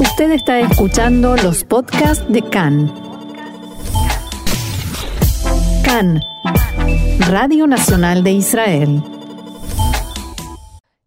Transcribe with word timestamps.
Usted 0.00 0.30
está 0.30 0.60
escuchando 0.60 1.36
los 1.36 1.64
podcasts 1.64 2.24
de 2.28 2.42
CAN. 2.42 2.92
CAN, 5.84 6.20
Radio 7.28 7.66
Nacional 7.66 8.22
de 8.22 8.32
Israel. 8.32 9.02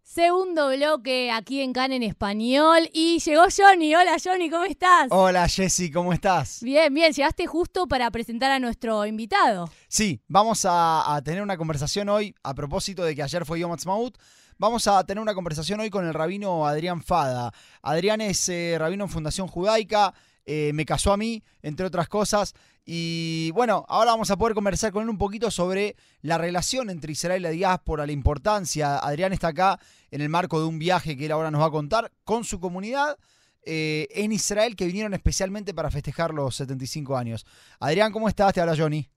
Segundo 0.02 0.68
bloque 0.68 1.30
aquí 1.30 1.62
en 1.62 1.72
CAN 1.72 1.92
en 1.92 2.02
español. 2.02 2.90
Y 2.92 3.18
llegó 3.20 3.44
Johnny. 3.56 3.94
Hola 3.94 4.16
Johnny, 4.22 4.50
¿cómo 4.50 4.64
estás? 4.64 5.06
Hola 5.10 5.48
Jessy, 5.48 5.90
¿cómo 5.90 6.12
estás? 6.12 6.62
Bien, 6.62 6.92
bien. 6.92 7.12
Llegaste 7.12 7.46
justo 7.46 7.86
para 7.86 8.10
presentar 8.10 8.50
a 8.50 8.58
nuestro 8.58 9.06
invitado. 9.06 9.70
Sí, 9.88 10.20
vamos 10.28 10.66
a, 10.66 11.14
a 11.14 11.22
tener 11.22 11.42
una 11.42 11.56
conversación 11.56 12.10
hoy 12.10 12.34
a 12.42 12.52
propósito 12.54 13.04
de 13.04 13.14
que 13.14 13.22
ayer 13.22 13.46
fue 13.46 13.60
Yom 13.60 13.70
Ha'atzmaut. 13.70 14.18
Vamos 14.62 14.86
a 14.86 15.02
tener 15.02 15.20
una 15.20 15.34
conversación 15.34 15.80
hoy 15.80 15.90
con 15.90 16.06
el 16.06 16.14
rabino 16.14 16.68
Adrián 16.68 17.02
Fada. 17.02 17.52
Adrián 17.82 18.20
es 18.20 18.48
eh, 18.48 18.76
rabino 18.78 19.02
en 19.02 19.10
Fundación 19.10 19.48
Judaica, 19.48 20.14
eh, 20.46 20.70
me 20.72 20.86
casó 20.86 21.12
a 21.12 21.16
mí, 21.16 21.42
entre 21.62 21.84
otras 21.84 22.08
cosas. 22.08 22.54
Y 22.86 23.50
bueno, 23.54 23.84
ahora 23.88 24.12
vamos 24.12 24.30
a 24.30 24.36
poder 24.36 24.54
conversar 24.54 24.92
con 24.92 25.02
él 25.02 25.08
un 25.08 25.18
poquito 25.18 25.50
sobre 25.50 25.96
la 26.20 26.38
relación 26.38 26.90
entre 26.90 27.10
Israel 27.10 27.40
y 27.40 27.42
la 27.42 27.50
diáspora, 27.50 28.06
la 28.06 28.12
importancia. 28.12 28.98
Adrián 28.98 29.32
está 29.32 29.48
acá 29.48 29.80
en 30.12 30.20
el 30.20 30.28
marco 30.28 30.60
de 30.60 30.66
un 30.66 30.78
viaje 30.78 31.16
que 31.16 31.26
él 31.26 31.32
ahora 31.32 31.50
nos 31.50 31.60
va 31.60 31.66
a 31.66 31.70
contar 31.72 32.12
con 32.22 32.44
su 32.44 32.60
comunidad 32.60 33.18
eh, 33.64 34.06
en 34.12 34.30
Israel 34.30 34.76
que 34.76 34.86
vinieron 34.86 35.12
especialmente 35.12 35.74
para 35.74 35.90
festejar 35.90 36.32
los 36.32 36.54
75 36.54 37.16
años. 37.16 37.44
Adrián, 37.80 38.12
¿cómo 38.12 38.28
estás? 38.28 38.54
Te 38.54 38.60
habla 38.60 38.76
Johnny. 38.76 39.10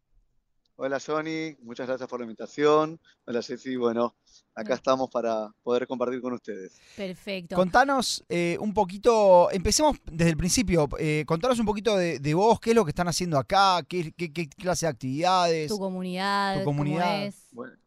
Hola 0.78 1.00
Johnny, 1.00 1.56
muchas 1.62 1.88
gracias 1.88 2.10
por 2.10 2.20
la 2.20 2.26
invitación. 2.26 3.00
Hola 3.26 3.42
Jessy, 3.42 3.78
bueno, 3.78 4.14
acá 4.54 4.74
estamos 4.74 5.10
para 5.10 5.50
poder 5.64 5.88
compartir 5.88 6.20
con 6.22 6.34
ustedes. 6.34 6.78
Perfecto. 6.98 7.56
Contanos 7.56 8.26
eh, 8.28 8.58
un 8.60 8.74
poquito, 8.74 9.50
empecemos 9.52 9.96
desde 10.12 10.32
el 10.32 10.38
principio, 10.38 10.90
eh, 11.00 11.24
contanos 11.26 11.60
un 11.60 11.66
poquito 11.66 11.96
de, 11.96 12.20
de 12.20 12.34
vos, 12.34 12.60
qué 12.60 12.72
es 12.72 12.76
lo 12.76 12.84
que 12.84 12.90
están 12.90 13.08
haciendo 13.08 13.38
acá, 13.38 13.84
qué, 13.88 14.12
qué- 14.12 14.34
qué 14.34 14.50
clase 14.50 14.86
de 14.86 14.90
actividades. 14.90 15.70
tu 15.70 15.80
comunidad, 15.80 16.60
tu 16.60 16.66
cómo 16.66 16.80
comunidad. 16.82 17.26
es. 17.26 17.48
Bueno, 17.54 17.78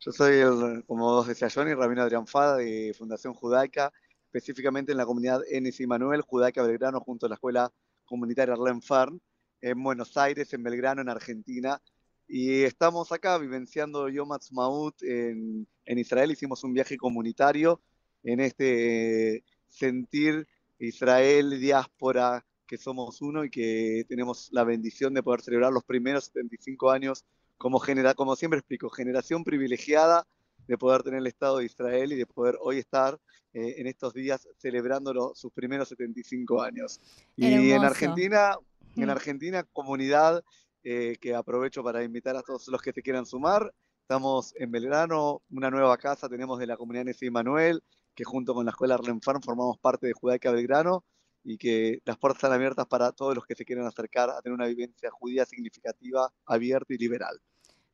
yo 0.00 0.12
soy, 0.12 0.34
el, 0.36 0.84
como 0.86 1.06
vos 1.06 1.26
decía 1.26 1.48
Johnny, 1.48 1.72
Rabino 1.72 2.02
Adrián 2.02 2.26
Fada 2.26 2.56
de 2.56 2.94
Fundación 2.98 3.32
Judaica, 3.32 3.90
específicamente 4.26 4.92
en 4.92 4.98
la 4.98 5.06
comunidad 5.06 5.40
y 5.50 5.86
Manuel, 5.86 6.20
Judaica 6.20 6.62
Belgrano, 6.62 7.00
junto 7.00 7.24
a 7.24 7.28
la 7.30 7.36
escuela 7.36 7.72
comunitaria 8.04 8.52
Arlen 8.52 8.82
Farn, 8.82 9.18
en 9.62 9.82
Buenos 9.82 10.14
Aires, 10.18 10.52
en 10.52 10.62
Belgrano, 10.62 11.00
en 11.00 11.08
Argentina. 11.08 11.80
Y 12.28 12.62
estamos 12.62 13.12
acá 13.12 13.38
vivenciando 13.38 14.08
Yom 14.08 14.32
Ha'atzmaut 14.32 15.00
en, 15.02 15.66
en 15.84 15.98
Israel. 15.98 16.32
Hicimos 16.32 16.64
un 16.64 16.72
viaje 16.72 16.96
comunitario 16.96 17.80
en 18.24 18.40
este 18.40 19.36
eh, 19.36 19.44
sentir 19.68 20.48
Israel, 20.78 21.60
diáspora, 21.60 22.44
que 22.66 22.78
somos 22.78 23.22
uno 23.22 23.44
y 23.44 23.50
que 23.50 24.04
tenemos 24.08 24.48
la 24.50 24.64
bendición 24.64 25.14
de 25.14 25.22
poder 25.22 25.40
celebrar 25.40 25.72
los 25.72 25.84
primeros 25.84 26.24
75 26.24 26.90
años 26.90 27.24
como, 27.58 27.78
genera, 27.78 28.14
como 28.14 28.34
siempre 28.34 28.58
explico, 28.58 28.90
generación 28.90 29.44
privilegiada 29.44 30.26
de 30.66 30.76
poder 30.76 31.04
tener 31.04 31.20
el 31.20 31.28
Estado 31.28 31.58
de 31.58 31.66
Israel 31.66 32.12
y 32.12 32.16
de 32.16 32.26
poder 32.26 32.56
hoy 32.60 32.78
estar 32.78 33.20
eh, 33.54 33.76
en 33.78 33.86
estos 33.86 34.12
días 34.12 34.48
celebrando 34.58 35.32
sus 35.36 35.52
primeros 35.52 35.88
75 35.88 36.60
años. 36.60 37.00
Y 37.36 37.70
en. 37.70 37.84
Argentina, 37.84 38.58
Mm. 38.96 39.02
en 39.02 39.10
Argentina, 39.10 39.62
comunidad 39.72 40.42
eh, 40.88 41.16
que 41.20 41.34
aprovecho 41.34 41.82
para 41.82 42.04
invitar 42.04 42.36
a 42.36 42.42
todos 42.42 42.68
los 42.68 42.80
que 42.80 42.92
se 42.92 43.02
quieran 43.02 43.26
sumar. 43.26 43.74
Estamos 44.02 44.54
en 44.54 44.70
Belgrano, 44.70 45.42
una 45.50 45.68
nueva 45.68 45.98
casa 45.98 46.28
tenemos 46.28 46.60
de 46.60 46.66
la 46.68 46.76
comunidad 46.76 47.06
Nesí 47.06 47.28
Manuel, 47.28 47.82
que 48.14 48.22
junto 48.22 48.54
con 48.54 48.66
la 48.66 48.70
escuela 48.70 48.94
Arlen 48.94 49.20
Farm 49.20 49.42
formamos 49.42 49.78
parte 49.78 50.06
de 50.06 50.12
Judaica 50.12 50.52
Belgrano 50.52 51.04
y 51.42 51.58
que 51.58 51.98
las 52.04 52.16
puertas 52.18 52.38
están 52.38 52.52
abiertas 52.52 52.86
para 52.86 53.10
todos 53.10 53.34
los 53.34 53.44
que 53.44 53.56
se 53.56 53.64
quieran 53.64 53.84
acercar 53.84 54.30
a 54.30 54.40
tener 54.42 54.54
una 54.54 54.66
vivencia 54.66 55.10
judía 55.10 55.44
significativa, 55.44 56.32
abierta 56.44 56.94
y 56.94 56.98
liberal. 56.98 57.40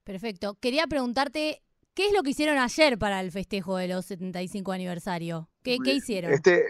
Perfecto. 0.05 0.59
Quería 0.61 0.87
preguntarte, 0.87 1.63
¿qué 1.95 2.09
es 2.09 2.13
lo 2.13 2.23
que 2.23 2.33
hicieron 2.33 2.59
ayer 2.59 2.99
para 2.99 3.23
el 3.23 3.33
festejo 3.33 3.79
de 3.79 3.89
los 3.89 4.05
75 4.05 4.71
aniversario? 4.71 5.49
¿Qué, 5.63 5.79
qué 5.83 5.95
hicieron? 5.95 6.31
Este 6.31 6.63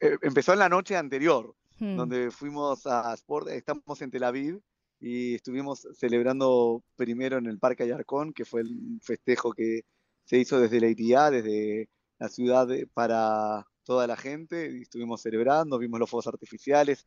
eh, 0.00 0.18
empezó 0.22 0.52
en 0.52 0.58
la 0.58 0.68
noche 0.68 0.96
anterior, 0.96 1.54
Hmm. 1.80 1.96
donde 1.96 2.30
fuimos 2.30 2.86
a 2.86 3.14
Sport, 3.14 3.48
estamos 3.48 4.02
en 4.02 4.10
Tel 4.10 4.24
Aviv 4.24 4.60
y 5.00 5.34
estuvimos 5.34 5.86
celebrando 5.94 6.82
primero 6.96 7.38
en 7.38 7.46
el 7.46 7.58
Parque 7.58 7.84
Ayarcón, 7.84 8.32
que 8.32 8.44
fue 8.44 8.62
el 8.62 9.00
festejo 9.02 9.52
que 9.52 9.82
se 10.24 10.38
hizo 10.38 10.60
desde 10.60 10.80
la 10.80 10.88
ITA, 10.88 11.30
desde 11.30 11.88
la 12.18 12.28
ciudad 12.28 12.66
de- 12.68 12.86
para 12.86 13.66
toda 13.84 14.06
la 14.06 14.16
gente, 14.16 14.70
y 14.72 14.82
estuvimos 14.82 15.22
celebrando, 15.22 15.78
vimos 15.78 15.98
los 16.00 16.10
fuegos 16.10 16.26
artificiales, 16.28 17.06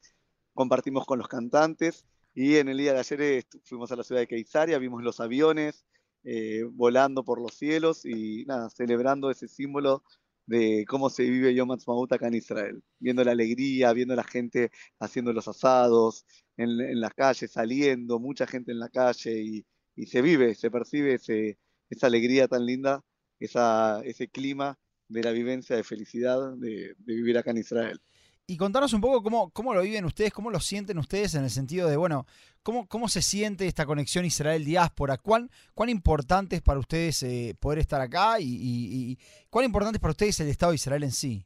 compartimos 0.54 1.06
con 1.06 1.20
los 1.20 1.28
cantantes 1.28 2.06
y 2.34 2.56
en 2.58 2.70
el 2.70 2.78
día 2.78 2.94
de 2.94 3.00
ayer 3.00 3.22
eh, 3.22 3.44
fuimos 3.64 3.92
a 3.92 3.96
la 3.96 4.04
ciudad 4.04 4.22
de 4.22 4.28
Keisaria, 4.28 4.78
vimos 4.80 5.04
los 5.04 5.20
aviones 5.20 5.86
eh, 6.24 6.64
volando 6.72 7.24
por 7.24 7.42
los 7.42 7.54
cielos 7.56 8.06
y 8.06 8.46
nada, 8.46 8.70
celebrando 8.70 9.30
ese 9.30 9.48
símbolo 9.48 10.04
de 10.46 10.86
cómo 10.88 11.10
se 11.10 11.24
vive 11.24 11.54
Yom 11.54 11.72
Ha'atzmaut 11.72 12.12
acá 12.12 12.28
en 12.28 12.36
Israel, 12.36 12.84
viendo 13.00 13.24
la 13.24 13.32
alegría, 13.32 13.94
viendo 13.94 14.16
la 14.16 14.24
gente 14.24 14.72
haciendo 15.00 15.34
los 15.34 15.48
asados 15.48 16.26
en, 16.58 16.70
en 16.82 17.00
las 17.02 17.14
calles, 17.14 17.52
saliendo, 17.52 18.20
mucha 18.20 18.48
gente 18.48 18.72
en 18.72 18.80
la 18.80 18.90
calle 18.90 19.42
y, 19.42 19.66
y 19.96 20.06
se 20.08 20.22
vive, 20.22 20.56
se 20.56 20.72
percibe 20.72 21.16
ese, 21.16 21.60
esa 21.90 22.08
alegría 22.08 22.48
tan 22.48 22.66
linda, 22.66 23.04
esa, 23.40 24.02
ese 24.04 24.28
clima 24.30 24.78
de 25.08 25.24
la 25.24 25.32
vivencia 25.32 25.76
de 25.76 25.84
felicidad 25.84 26.56
de, 26.58 26.96
de 26.98 27.16
vivir 27.16 27.38
acá 27.38 27.52
en 27.52 27.58
Israel. 27.58 28.02
Y 28.46 28.58
contanos 28.58 28.92
un 28.94 29.00
poco 29.00 29.24
cómo, 29.24 29.52
cómo 29.52 29.74
lo 29.74 29.82
viven 29.82 30.04
ustedes, 30.04 30.34
cómo 30.34 30.52
lo 30.52 30.60
sienten 30.60 30.98
ustedes 30.98 31.34
en 31.36 31.46
el 31.46 31.50
sentido 31.50 31.88
de, 31.88 31.96
bueno, 31.96 32.26
cómo, 32.62 32.88
cómo 32.88 33.08
se 33.08 33.22
siente 33.22 33.68
esta 33.68 33.86
conexión 33.86 34.26
Israel-diáspora, 34.26 35.18
cuán, 35.18 35.50
cuán 35.74 35.88
importante 35.90 36.58
es 36.58 36.62
para 36.62 36.80
ustedes 36.80 37.24
eh, 37.24 37.56
poder 37.58 37.80
estar 37.80 38.02
acá 38.02 38.40
y, 38.42 38.46
y- 38.46 39.18
cuán 39.50 39.64
importante 39.66 39.98
es 39.98 40.02
para 40.02 40.12
ustedes 40.12 40.40
el 40.42 40.50
Estado 40.50 40.72
de 40.72 40.76
Israel 40.76 41.04
en 41.04 41.12
sí. 41.12 41.46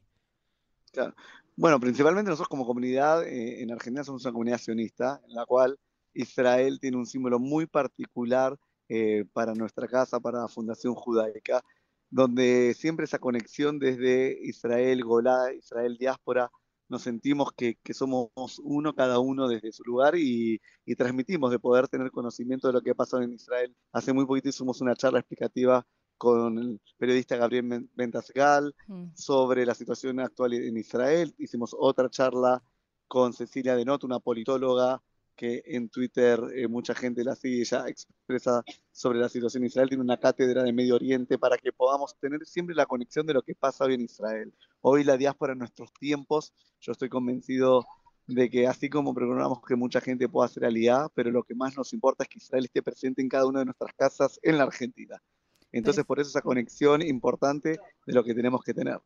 Bueno, 1.56 1.78
principalmente 1.80 2.30
nosotros 2.30 2.48
como 2.48 2.66
comunidad 2.66 3.24
eh, 3.26 3.62
en 3.62 3.70
Argentina 3.72 4.04
somos 4.04 4.24
una 4.24 4.32
comunidad 4.32 4.58
sionista, 4.58 5.20
en 5.28 5.34
la 5.34 5.44
cual 5.46 5.78
Israel 6.14 6.78
tiene 6.80 6.96
un 6.96 7.06
símbolo 7.06 7.38
muy 7.38 7.66
particular 7.66 8.56
eh, 8.88 9.24
para 9.32 9.54
nuestra 9.54 9.86
casa, 9.86 10.18
para 10.20 10.40
la 10.40 10.48
Fundación 10.48 10.94
Judaica, 10.94 11.62
donde 12.10 12.74
siempre 12.76 13.04
esa 13.04 13.18
conexión 13.18 13.78
desde 13.78 14.38
Israel, 14.42 15.04
Golá, 15.04 15.52
Israel, 15.52 15.96
diáspora, 15.98 16.50
nos 16.88 17.02
sentimos 17.02 17.52
que, 17.56 17.76
que 17.82 17.94
somos 17.94 18.30
uno, 18.62 18.94
cada 18.94 19.18
uno 19.18 19.48
desde 19.48 19.72
su 19.72 19.82
lugar 19.84 20.16
y, 20.16 20.60
y 20.84 20.94
transmitimos 20.96 21.50
de 21.50 21.58
poder 21.58 21.88
tener 21.88 22.10
conocimiento 22.10 22.68
de 22.68 22.74
lo 22.74 22.82
que 22.82 22.94
pasó 22.94 23.20
en 23.20 23.32
Israel. 23.32 23.74
Hace 23.92 24.12
muy 24.12 24.26
poquito 24.26 24.48
hicimos 24.48 24.80
una 24.80 24.94
charla 24.96 25.18
explicativa 25.20 25.86
con 26.16 26.58
el 26.58 26.80
periodista 26.98 27.36
Gabriel 27.36 27.88
Ventasgal, 27.94 28.74
Hmm. 28.88 29.10
sobre 29.14 29.64
la 29.66 29.74
situación 29.74 30.18
actual 30.20 30.54
en 30.54 30.76
Israel. 30.76 31.34
Hicimos 31.38 31.76
otra 31.78 32.08
charla 32.10 32.62
con 33.06 33.32
Cecilia 33.32 33.76
Denot, 33.76 34.04
una 34.04 34.18
politóloga 34.18 35.02
que 35.38 35.62
en 35.64 35.88
Twitter 35.88 36.40
eh, 36.52 36.66
mucha 36.66 36.94
gente 36.94 37.22
la 37.22 37.36
sigue, 37.36 37.60
ella 37.60 37.84
expresa 37.86 38.64
sobre 38.90 39.20
la 39.20 39.28
situación 39.28 39.62
en 39.62 39.68
Israel, 39.68 39.88
tiene 39.88 40.02
una 40.02 40.18
cátedra 40.18 40.64
de 40.64 40.72
Medio 40.72 40.96
Oriente 40.96 41.38
para 41.38 41.56
que 41.56 41.72
podamos 41.72 42.18
tener 42.18 42.44
siempre 42.44 42.74
la 42.74 42.86
conexión 42.86 43.24
de 43.24 43.34
lo 43.34 43.42
que 43.42 43.54
pasa 43.54 43.84
hoy 43.84 43.94
en 43.94 44.00
Israel. 44.00 44.52
Hoy 44.80 45.04
la 45.04 45.16
diáspora 45.16 45.52
en 45.52 45.60
nuestros 45.60 45.92
tiempos, 45.94 46.52
yo 46.80 46.90
estoy 46.90 47.08
convencido 47.08 47.86
de 48.26 48.50
que 48.50 48.66
así 48.66 48.90
como 48.90 49.14
procuramos 49.14 49.60
que 49.66 49.76
mucha 49.76 50.00
gente 50.00 50.28
pueda 50.28 50.46
hacer 50.46 50.64
aliá, 50.64 51.06
pero 51.14 51.30
lo 51.30 51.44
que 51.44 51.54
más 51.54 51.76
nos 51.76 51.92
importa 51.92 52.24
es 52.24 52.28
que 52.28 52.38
Israel 52.38 52.64
esté 52.64 52.82
presente 52.82 53.22
en 53.22 53.28
cada 53.28 53.46
una 53.46 53.60
de 53.60 53.66
nuestras 53.66 53.94
casas 53.94 54.40
en 54.42 54.58
la 54.58 54.64
Argentina. 54.64 55.22
Entonces, 55.70 56.04
por 56.04 56.18
eso 56.18 56.30
esa 56.30 56.40
conexión 56.40 57.00
importante 57.02 57.78
de 58.06 58.12
lo 58.12 58.24
que 58.24 58.34
tenemos 58.34 58.62
que 58.64 58.74
tener. 58.74 58.98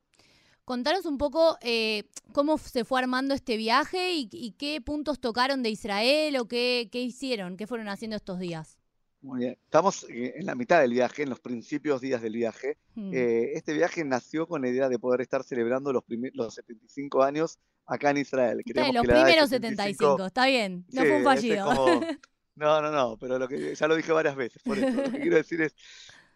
Contanos 0.65 1.07
un 1.07 1.19
poco 1.19 1.57
eh, 1.61 2.05
cómo 2.33 2.57
se 2.59 2.85
fue 2.85 3.01
armando 3.01 3.35
este 3.35 3.57
viaje 3.57 4.13
y, 4.15 4.29
y 4.33 4.53
qué 4.53 4.81
puntos 4.81 5.19
tocaron 5.21 5.63
de 5.63 5.71
Israel 5.71 6.37
o 6.37 6.47
qué, 6.47 6.89
qué 6.93 7.01
hicieron, 7.03 7.57
qué 7.57 7.67
fueron 7.67 7.89
haciendo 7.89 8.17
estos 8.17 8.39
días. 8.39 8.79
Muy 9.23 9.41
bien. 9.41 9.59
Estamos 9.65 10.05
eh, 10.09 10.35
en 10.37 10.47
la 10.47 10.55
mitad 10.55 10.81
del 10.81 10.93
viaje, 10.93 11.23
en 11.23 11.31
los 11.31 11.41
principios 11.41 12.01
días 12.01 12.23
del 12.23 12.33
viaje. 12.35 12.79
Hmm. 12.95 13.11
Eh, 13.13 13.53
este 13.55 13.73
viaje 13.73 14.05
nació 14.05 14.47
con 14.47 14.63
la 14.63 14.69
idea 14.69 14.89
de 14.89 14.99
poder 14.99 15.21
estar 15.21 15.45
celebrando 15.45 15.93
los, 15.93 16.05
los 16.35 16.55
75 16.55 17.23
años 17.23 17.59
acá 17.87 18.11
en 18.11 18.19
Israel. 18.19 18.63
Está 18.65 18.93
los 18.93 19.03
que 19.03 19.09
la 19.09 19.25
primeros 19.25 19.51
75, 19.51 20.27
está 20.27 20.47
bien, 20.47 20.85
no 20.93 21.03
Sí, 21.03 21.09
fue 21.09 21.17
un 21.17 21.21
ese 21.21 21.21
es 21.21 21.25
fallido. 21.25 21.67
como- 21.67 22.01
No, 22.55 22.83
no, 22.83 22.91
no, 22.91 23.17
pero 23.17 23.39
lo 23.39 23.49
que 23.49 23.75
ya 23.75 23.89
lo 23.89 23.97
dije 23.97 24.13
varias 24.13 24.37
veces, 24.37 24.63
por 24.63 24.79
eso. 24.79 24.91
Lo 24.91 25.11
que 25.11 25.21
quiero 25.23 25.37
decir 25.37 25.63
es 25.63 25.75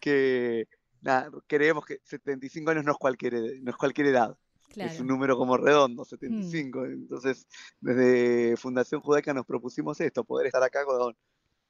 que 0.00 0.67
nada, 1.06 1.31
creemos 1.47 1.87
que 1.87 2.00
75 2.05 2.70
años 2.70 2.85
no 2.85 2.93
es 2.93 2.99
cualquier, 2.99 3.35
no 3.62 3.70
es 3.70 3.76
cualquier 3.76 4.08
edad. 4.08 4.37
claro. 4.69 4.91
Es 4.93 5.00
un 5.00 5.06
número 5.06 5.37
como 5.38 5.56
redondo, 5.56 6.05
75. 6.05 6.85
Entonces, 6.87 7.47
desde 7.81 8.56
Fundación 8.56 9.00
Judaica 9.00 9.32
nos 9.32 9.47
propusimos 9.47 10.00
esto, 10.00 10.25
poder 10.25 10.47
estar 10.47 10.62
acá 10.62 10.85
con, 10.85 11.17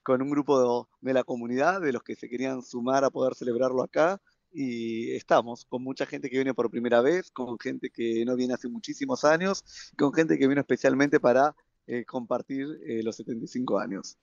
con 0.03 0.23
un 0.23 0.31
grupo 0.31 0.87
de, 1.01 1.09
de 1.09 1.15
la 1.15 1.25
comunidad, 1.25 1.81
de 1.81 1.93
los 1.93 2.03
que 2.03 2.17
se 2.17 2.29
querían 2.29 2.63
sumar 2.63 3.05
a 3.05 3.11
poder 3.11 3.35
celebrarlo 3.35 3.83
acá, 3.83 4.21
y 4.53 5.13
estamos 5.13 5.67
con 5.67 5.83
mucha 5.83 6.07
gente 6.07 6.31
que 6.31 6.37
viene 6.37 6.55
por 6.55 6.71
primera 6.71 7.03
vez, 7.03 7.31
con 7.31 7.59
gente 7.59 7.91
que 7.91 8.25
no 8.25 8.37
viene 8.37 8.55
hace 8.55 8.69
muchísimos 8.69 9.25
años, 9.25 9.93
con 9.99 10.15
gente 10.15 10.39
que 10.39 10.49
vino 10.49 10.61
especialmente 10.63 11.21
para 11.21 11.55
eh, 11.87 12.05
compartir 12.05 12.67
eh, 12.87 13.03
los 13.03 13.17
75 13.17 13.79
años. 13.79 14.17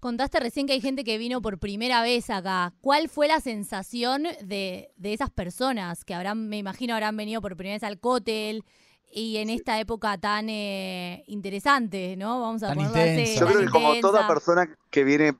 Contaste 0.00 0.38
recién 0.38 0.66
que 0.66 0.74
hay 0.74 0.80
gente 0.80 1.02
que 1.02 1.18
vino 1.18 1.42
por 1.42 1.58
primera 1.58 2.02
vez 2.02 2.30
acá. 2.30 2.72
¿Cuál 2.80 3.08
fue 3.08 3.26
la 3.26 3.40
sensación 3.40 4.24
de, 4.42 4.92
de 4.96 5.12
esas 5.12 5.30
personas 5.30 6.04
que 6.04 6.14
habrán, 6.14 6.48
me 6.48 6.58
imagino, 6.58 6.94
habrán 6.94 7.16
venido 7.16 7.40
por 7.40 7.56
primera 7.56 7.74
vez 7.74 7.82
al 7.82 7.98
cótel 7.98 8.64
y 9.10 9.38
en 9.38 9.50
esta 9.50 9.80
época 9.80 10.18
tan 10.18 10.48
eh, 10.50 11.24
interesante, 11.26 12.16
¿no? 12.16 12.40
Vamos 12.40 12.62
a 12.62 12.74
ponerlo 12.74 12.94
así. 12.94 13.36
Yo 13.38 13.46
creo 13.46 13.60
que 13.60 13.68
como 13.68 13.98
toda 14.00 14.28
persona 14.28 14.72
que 14.90 15.04
viene 15.04 15.32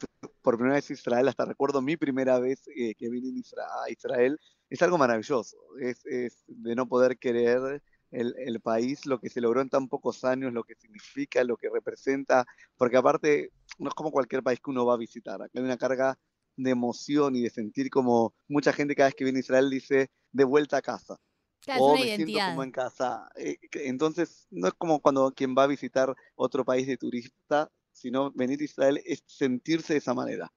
por 0.43 0.57
primera 0.57 0.77
vez 0.77 0.91
a 0.91 0.93
Israel, 0.93 1.29
hasta 1.29 1.45
recuerdo 1.45 1.83
mi 1.83 1.97
primera 1.97 2.39
vez 2.39 2.67
eh, 2.75 2.95
que 2.95 3.11
vine 3.11 3.29
a 3.29 3.91
Israel, 3.91 4.41
es 4.71 4.83
algo 4.83 4.99
maravilloso. 4.99 5.57
Es, 5.81 6.05
es 6.07 6.45
de 6.47 6.75
no 6.75 6.89
poder 6.89 7.19
creer 7.19 7.83
el, 8.11 8.35
el 8.39 8.61
país, 8.61 9.07
lo 9.07 9.21
que 9.21 9.29
se 9.29 9.41
logró 9.41 9.61
en 9.61 9.69
tan 9.69 9.89
pocos 9.89 10.25
años, 10.25 10.53
lo 10.53 10.65
que 10.65 10.75
significa, 10.75 11.45
lo 11.45 11.57
que 11.57 11.69
representa, 11.69 12.47
porque 12.77 12.97
aparte 12.97 13.51
no 13.79 13.89
es 13.89 13.95
como 13.95 14.11
cualquier 14.13 14.43
país 14.43 14.61
que 14.61 14.71
uno 14.71 14.85
va 14.87 14.95
a 14.95 14.97
visitar. 14.99 15.41
Acá 15.43 15.53
hay 15.59 15.63
una 15.65 15.77
carga 15.79 16.19
de 16.57 16.71
emoción 16.71 17.37
y 17.37 17.43
de 17.43 17.51
sentir 17.51 17.91
como 17.91 18.35
mucha 18.49 18.73
gente 18.73 18.95
cada 18.95 19.09
vez 19.09 19.15
que 19.15 19.25
viene 19.25 19.39
a 19.39 19.41
Israel 19.41 19.71
dice 19.71 20.11
de 20.33 20.45
vuelta 20.45 20.79
a 20.79 20.83
casa 20.83 21.17
Claro, 21.61 21.85
o 21.85 21.99
me 21.99 22.09
siento 22.09 22.39
identidad. 22.39 22.47
como 22.47 22.63
en 22.63 22.71
casa. 22.73 23.29
Eh, 23.37 23.59
Entonces, 23.73 24.47
no 24.51 24.69
es 24.69 24.75
como 24.75 25.01
cuando 25.01 25.33
quien 25.33 25.55
va 25.57 25.65
a 25.65 25.67
visitar 25.67 26.15
otro 26.37 26.65
país 26.65 26.87
de 26.87 26.97
turista, 26.97 27.71
sino 27.93 28.31
venir 28.33 28.61
a 28.61 28.65
Israel 28.65 29.01
es 29.05 29.23
sentirse 29.27 29.95
de 29.95 29.99
esa 29.99 30.15
manera. 30.15 30.53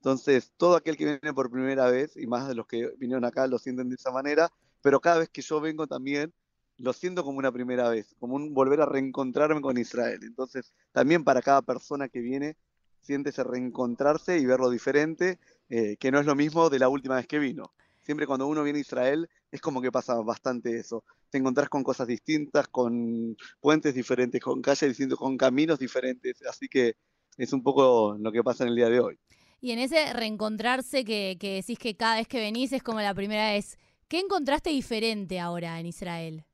Entonces, 0.00 0.52
todo 0.56 0.76
aquel 0.76 0.96
que 0.96 1.04
viene 1.04 1.34
por 1.34 1.50
primera 1.50 1.90
vez, 1.90 2.16
y 2.16 2.26
más 2.26 2.46
de 2.48 2.54
los 2.54 2.66
que 2.66 2.90
vinieron 2.98 3.24
acá, 3.24 3.46
lo 3.46 3.58
sienten 3.58 3.88
de 3.88 3.96
esa 3.96 4.10
manera, 4.12 4.50
pero 4.82 5.00
cada 5.00 5.18
vez 5.20 5.30
que 5.30 5.42
yo 5.42 5.60
vengo 5.60 5.86
también, 5.86 6.32
lo 6.78 6.92
siento 6.92 7.24
como 7.24 7.38
una 7.38 7.52
primera 7.52 7.88
vez, 7.88 8.14
como 8.18 8.36
un 8.36 8.52
volver 8.52 8.80
a 8.80 8.86
reencontrarme 8.86 9.60
con 9.60 9.78
Israel. 9.78 10.20
Entonces, 10.22 10.72
también 10.92 11.24
para 11.24 11.42
cada 11.42 11.62
persona 11.62 12.08
que 12.08 12.20
viene, 12.20 12.56
siente 13.00 13.30
ese 13.30 13.44
reencontrarse 13.44 14.38
y 14.38 14.46
verlo 14.46 14.70
diferente, 14.70 15.38
eh, 15.68 15.96
que 15.98 16.10
no 16.10 16.18
es 16.18 16.26
lo 16.26 16.34
mismo 16.34 16.70
de 16.70 16.78
la 16.78 16.88
última 16.88 17.16
vez 17.16 17.26
que 17.26 17.38
vino. 17.38 17.72
Siempre 18.00 18.26
cuando 18.26 18.46
uno 18.46 18.62
viene 18.62 18.78
a 18.78 18.82
Israel 18.82 19.28
es 19.50 19.60
como 19.60 19.80
que 19.80 19.92
pasa 19.92 20.14
bastante 20.20 20.76
eso. 20.76 21.04
Te 21.30 21.38
encontrás 21.38 21.68
con 21.68 21.82
cosas 21.82 22.06
distintas, 22.06 22.68
con 22.68 23.36
puentes 23.60 23.94
diferentes, 23.94 24.42
con 24.42 24.60
calles 24.60 24.90
distintas, 24.90 25.18
con 25.18 25.36
caminos 25.36 25.78
diferentes. 25.78 26.42
Así 26.46 26.68
que 26.68 26.96
es 27.36 27.52
un 27.52 27.62
poco 27.62 28.16
lo 28.18 28.32
que 28.32 28.42
pasa 28.42 28.64
en 28.64 28.70
el 28.70 28.76
día 28.76 28.88
de 28.88 29.00
hoy. 29.00 29.18
Y 29.60 29.70
en 29.70 29.78
ese 29.78 30.12
reencontrarse 30.12 31.04
que 31.04 31.36
decís 31.40 31.78
que 31.78 31.96
cada 31.96 32.16
vez 32.16 32.28
que 32.28 32.38
venís 32.38 32.72
es 32.72 32.82
como 32.82 33.00
la 33.00 33.14
primera 33.14 33.52
vez, 33.52 33.78
¿qué 34.08 34.18
encontraste 34.18 34.68
diferente 34.68 35.40
ahora 35.40 35.80
en 35.80 35.86
Israel? 35.86 36.44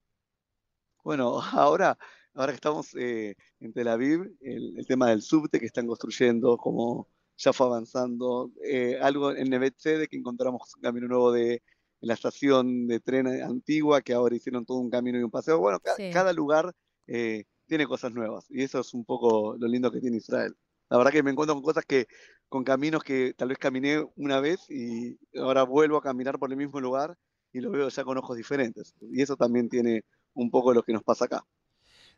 Bueno, 1.05 1.41
ahora, 1.52 1.99
ahora 2.35 2.52
que 2.52 2.56
estamos 2.56 2.94
eh, 2.97 3.35
en 3.61 3.73
Tel 3.73 3.88
Aviv, 3.88 4.37
el, 4.41 4.79
el 4.79 4.87
tema 4.87 5.08
del 5.11 5.23
subte 5.23 5.58
que 5.61 5.67
están 5.67 5.87
construyendo, 5.87 6.56
como 6.56 7.08
ya 7.37 7.52
fue 7.52 7.67
avanzando, 7.67 8.50
eh, 8.64 8.99
algo 9.00 9.32
en 9.35 9.49
Nevet 9.50 9.76
Tzedek 9.76 10.11
que 10.11 10.17
encontramos 10.17 10.75
un 10.76 10.82
camino 10.82 11.08
nuevo 11.08 11.32
de 11.32 11.62
la 12.00 12.14
estación 12.14 12.87
de 12.87 13.00
tren 13.00 13.26
antigua, 13.43 14.02
que 14.02 14.12
ahora 14.14 14.37
hicieron 14.37 14.64
todo 14.64 14.79
un 14.79 14.91
camino 14.91 15.19
y 15.19 15.23
un 15.23 15.31
paseo. 15.31 15.58
Bueno, 15.58 15.81
ca- 15.81 15.97
Sí. 15.97 16.11
cada 16.11 16.32
lugar 16.32 16.73
eh, 17.06 17.44
tiene 17.67 17.87
cosas 17.87 18.12
nuevas 18.12 18.46
y 18.50 18.62
eso 18.62 18.81
es 18.81 18.93
un 18.94 19.05
poco 19.05 19.56
lo 19.58 19.69
lindo 19.69 19.91
que 19.91 20.00
tiene 20.00 20.17
Israel. 20.19 20.55
La 20.88 20.99
verdad 20.99 21.12
que 21.12 21.23
me 21.23 21.31
encuentro 21.31 21.55
con 21.55 21.62
cosas 21.62 21.85
que, 21.87 22.06
con 22.49 22.64
caminos 22.64 23.03
que 23.05 23.32
tal 23.37 23.49
vez 23.49 23.58
caminé 23.58 24.05
una 24.17 24.41
vez 24.41 24.69
y 24.69 25.19
ahora 25.38 25.62
vuelvo 25.62 25.96
a 25.99 26.03
caminar 26.03 26.38
por 26.38 26.50
el 26.50 26.56
mismo 26.56 26.81
lugar 26.81 27.17
y 27.53 27.61
lo 27.61 27.70
veo 27.70 27.88
ya 27.88 28.05
con 28.05 28.19
ojos 28.19 28.37
diferentes. 28.37 28.94
Y 29.00 29.23
eso 29.23 29.37
también 29.37 29.69
tiene 29.69 30.03
un 30.35 30.50
poco 30.50 30.73
lo 30.75 30.82
que 30.82 30.93
nos 30.93 31.03
pasa 31.03 31.27
acá. 31.27 31.44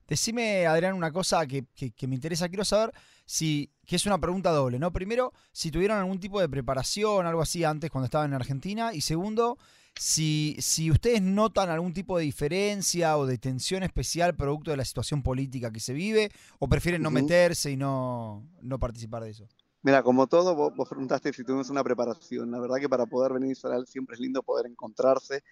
Decime, 0.08 0.66
Adrián, 0.66 0.94
una 0.94 1.12
cosa 1.12 1.46
que, 1.46 1.64
que- 1.74 1.92
que 1.92 2.06
me 2.06 2.14
interesa. 2.14 2.48
Quiero 2.48 2.64
saber 2.64 2.92
si, 3.24 3.70
que 3.86 3.96
es 3.96 4.06
una 4.06 4.18
pregunta 4.18 4.50
doble, 4.50 4.78
¿no? 4.78 4.92
Primero, 4.92 5.32
si 5.52 5.70
tuvieron 5.70 5.98
algún 5.98 6.20
tipo 6.20 6.40
de 6.40 6.48
preparación, 6.48 7.26
algo 7.26 7.40
así 7.42 7.64
antes 7.64 7.90
cuando 7.90 8.06
estaban 8.06 8.30
en 8.30 8.34
Argentina. 8.34 8.92
Y 8.94 9.00
segundo, 9.00 9.58
si, 9.94 10.56
si 10.60 10.90
ustedes 10.90 11.22
notan 11.22 11.70
algún 11.70 11.92
tipo 11.94 12.18
de 12.18 12.24
diferencia 12.24 13.16
o 13.16 13.26
de 13.26 13.38
tensión 13.38 13.82
especial 13.84 14.34
producto 14.36 14.70
de 14.70 14.76
la 14.76 14.84
situación 14.84 15.22
política 15.22 15.70
que 15.72 15.80
se 15.80 15.94
vive, 15.94 16.30
o 16.58 16.68
prefieren 16.68 17.02
no 17.02 17.10
meterse 17.10 17.70
y 17.70 17.76
no, 17.76 18.44
no 18.60 18.78
participar 18.78 19.22
de 19.24 19.30
eso. 19.30 19.48
Mira, 19.82 20.02
como 20.02 20.26
todo, 20.28 20.54
vos, 20.54 20.72
vos 20.76 20.88
preguntaste 20.88 21.32
si 21.32 21.44
tuvimos 21.44 21.70
una 21.70 21.82
preparación. 21.84 22.50
La 22.50 22.60
verdad 22.60 22.76
que 22.78 22.88
para 22.88 23.06
poder 23.06 23.32
venir 23.32 23.50
a 23.50 23.52
Israel 23.52 23.86
siempre 23.86 24.14
es 24.14 24.20
lindo 24.20 24.42
poder 24.42 24.66
encontrarse 24.66 25.42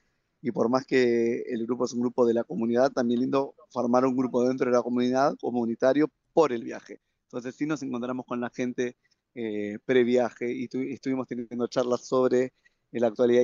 y 0.42 0.50
por 0.52 0.68
más 0.68 0.86
que 0.86 1.42
el 1.42 1.66
grupo 1.66 1.84
es 1.84 1.92
un 1.92 2.00
grupo 2.00 2.26
de 2.26 2.34
la 2.34 2.44
comunidad, 2.44 2.90
también 2.92 3.20
lindo 3.20 3.54
formar 3.70 4.04
un 4.06 4.16
grupo 4.16 4.46
dentro 4.46 4.70
de 4.70 4.76
la 4.76 4.82
comunidad 4.82 5.36
comunitario 5.40 6.08
por 6.32 6.52
el 6.52 6.64
viaje. 6.64 7.00
Entonces 7.24 7.54
sí 7.56 7.66
nos 7.66 7.82
encontramos 7.82 8.26
con 8.26 8.40
la 8.40 8.50
gente 8.50 8.96
eh, 9.34 9.78
previaje 9.84 10.50
y 10.52 10.68
tu- 10.68 10.78
estuvimos 10.80 11.26
teniendo 11.28 11.66
charlas 11.68 12.06
sobre 12.06 12.52
la 12.92 13.06
actualidad 13.08 13.40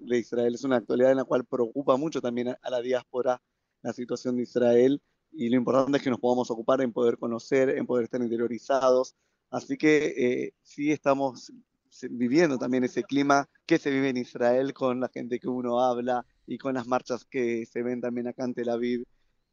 de 0.00 0.18
Israel. 0.18 0.54
Es 0.54 0.64
una 0.64 0.76
actualidad 0.76 1.10
en 1.12 1.18
la 1.18 1.24
cual 1.24 1.44
preocupa 1.44 1.96
mucho 1.96 2.20
también 2.20 2.48
a, 2.48 2.58
a 2.62 2.70
la 2.70 2.80
diáspora 2.82 3.40
la 3.82 3.92
situación 3.92 4.36
de 4.36 4.42
Israel 4.42 5.00
y 5.30 5.48
lo 5.50 5.56
importante 5.56 5.98
es 5.98 6.02
que 6.02 6.10
nos 6.10 6.18
podamos 6.20 6.50
ocupar 6.50 6.80
en 6.80 6.92
poder 6.92 7.18
conocer, 7.18 7.70
en 7.70 7.86
poder 7.86 8.04
estar 8.04 8.20
interiorizados. 8.22 9.14
Así 9.50 9.76
que 9.76 10.14
eh, 10.46 10.52
sí 10.62 10.90
estamos 10.90 11.52
viviendo 12.10 12.58
también 12.58 12.84
ese 12.84 13.02
clima 13.04 13.48
que 13.66 13.78
se 13.78 13.90
vive 13.90 14.08
en 14.10 14.16
Israel 14.16 14.72
con 14.74 15.00
la 15.00 15.08
gente 15.08 15.38
que 15.38 15.48
uno 15.48 15.80
habla 15.80 16.26
y 16.48 16.58
con 16.58 16.74
las 16.74 16.86
marchas 16.86 17.24
que 17.24 17.66
se 17.66 17.82
ven 17.82 18.00
también 18.00 18.26
acá 18.26 18.44
en 18.44 18.54
Tel 18.54 18.70
Aviv 18.70 19.04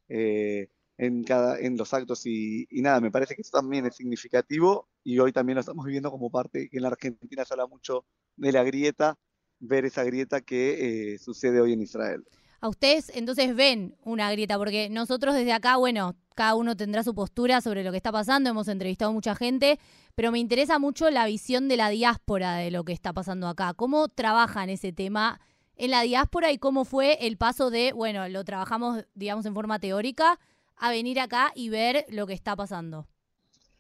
eh, 0.07 0.69
en, 0.97 1.23
cada, 1.25 1.59
en 1.59 1.75
los 1.75 1.93
actos 1.93 2.25
y, 2.25 2.67
y 2.69 2.81
nada, 2.81 3.01
me 3.01 3.11
parece 3.11 3.35
que 3.35 3.41
eso 3.41 3.51
también 3.51 3.85
es 3.85 3.97
significativo 3.97 4.87
y 5.03 5.19
hoy 5.19 5.33
también 5.33 5.55
lo 5.55 5.59
estamos 5.59 5.85
viviendo 5.85 6.09
como 6.09 6.29
parte, 6.29 6.69
que 6.69 6.77
en 6.77 6.83
la 6.83 6.89
Argentina 6.89 7.43
se 7.43 7.53
habla 7.53 7.67
mucho 7.67 8.05
de 8.37 8.51
la 8.53 8.63
grieta, 8.63 9.17
ver 9.59 9.83
esa 9.85 10.03
grieta 10.05 10.39
que 10.39 11.13
eh, 11.13 11.17
sucede 11.19 11.59
hoy 11.59 11.73
en 11.73 11.81
Israel. 11.81 12.23
A 12.61 12.69
ustedes 12.69 13.11
entonces 13.13 13.53
ven 13.55 13.95
una 14.03 14.31
grieta, 14.31 14.57
porque 14.57 14.89
nosotros 14.89 15.35
desde 15.35 15.51
acá, 15.51 15.75
bueno, 15.75 16.15
cada 16.33 16.55
uno 16.55 16.77
tendrá 16.77 17.03
su 17.03 17.13
postura 17.13 17.59
sobre 17.59 17.83
lo 17.83 17.91
que 17.91 17.97
está 17.97 18.11
pasando, 18.11 18.49
hemos 18.49 18.69
entrevistado 18.69 19.11
mucha 19.11 19.35
gente, 19.35 19.79
pero 20.15 20.31
me 20.31 20.39
interesa 20.39 20.79
mucho 20.79 21.09
la 21.09 21.25
visión 21.25 21.67
de 21.67 21.77
la 21.77 21.89
diáspora 21.89 22.55
de 22.55 22.71
lo 22.71 22.85
que 22.85 22.93
está 22.93 23.11
pasando 23.11 23.47
acá. 23.47 23.73
¿Cómo 23.73 24.07
trabajan 24.07 24.69
ese 24.69 24.93
tema 24.93 25.41
en 25.77 25.91
la 25.91 26.01
diáspora 26.01 26.51
y 26.51 26.57
cómo 26.57 26.85
fue 26.85 27.25
el 27.27 27.37
paso 27.37 27.69
de, 27.69 27.93
bueno, 27.93 28.27
lo 28.29 28.43
trabajamos, 28.43 29.05
digamos, 29.13 29.45
en 29.45 29.53
forma 29.53 29.79
teórica, 29.79 30.39
a 30.77 30.89
venir 30.89 31.19
acá 31.19 31.51
y 31.55 31.69
ver 31.69 32.05
lo 32.09 32.27
que 32.27 32.33
está 32.33 32.55
pasando? 32.55 33.07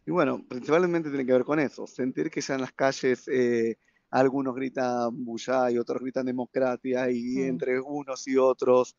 Y 0.05 0.11
bueno, 0.11 0.43
principalmente 0.47 1.09
tiene 1.09 1.25
que 1.25 1.33
ver 1.33 1.43
con 1.43 1.59
eso, 1.59 1.87
sentir 1.87 2.29
que 2.29 2.41
ya 2.41 2.55
en 2.55 2.61
las 2.61 2.73
calles 2.73 3.27
eh, 3.27 3.77
algunos 4.11 4.55
gritan 4.55 5.25
bullá 5.25 5.71
y 5.71 5.77
otros 5.77 6.01
gritan 6.01 6.25
democracia 6.27 7.09
y 7.09 7.21
Mm. 7.21 7.47
entre 7.49 7.79
unos 7.81 8.27
y 8.27 8.37
otros 8.37 8.95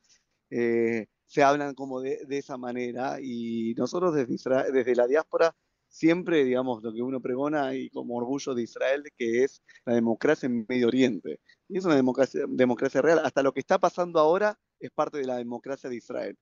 eh, 0.50 1.06
se 1.26 1.42
hablan 1.42 1.74
como 1.74 2.00
de, 2.00 2.24
de 2.26 2.38
esa 2.38 2.56
manera 2.56 3.18
y 3.20 3.74
nosotros 3.76 4.14
desde, 4.14 4.36
desde 4.72 4.94
la 4.94 5.06
diáspora 5.06 5.54
siempre, 5.96 6.44
digamos, 6.44 6.82
lo 6.82 6.92
que 6.92 7.00
uno 7.00 7.20
pregona 7.20 7.74
y 7.74 7.88
como 7.88 8.16
orgullo 8.16 8.54
de 8.54 8.62
Israel, 8.62 9.02
que 9.16 9.44
es 9.44 9.62
la 9.86 9.94
democracia 9.94 10.46
en 10.46 10.66
Medio 10.68 10.88
Oriente. 10.88 11.40
Y 11.68 11.78
es 11.78 11.86
una 11.86 11.96
democracia, 11.96 12.44
democracia 12.46 13.00
real. 13.00 13.20
Hasta 13.24 13.42
lo 13.42 13.52
que 13.52 13.60
está 13.60 13.78
pasando 13.78 14.20
ahora 14.20 14.58
es 14.78 14.90
parte 14.90 15.16
de 15.16 15.24
la 15.24 15.36
democracia 15.36 15.88
de 15.88 15.96
Israel. 15.96 16.36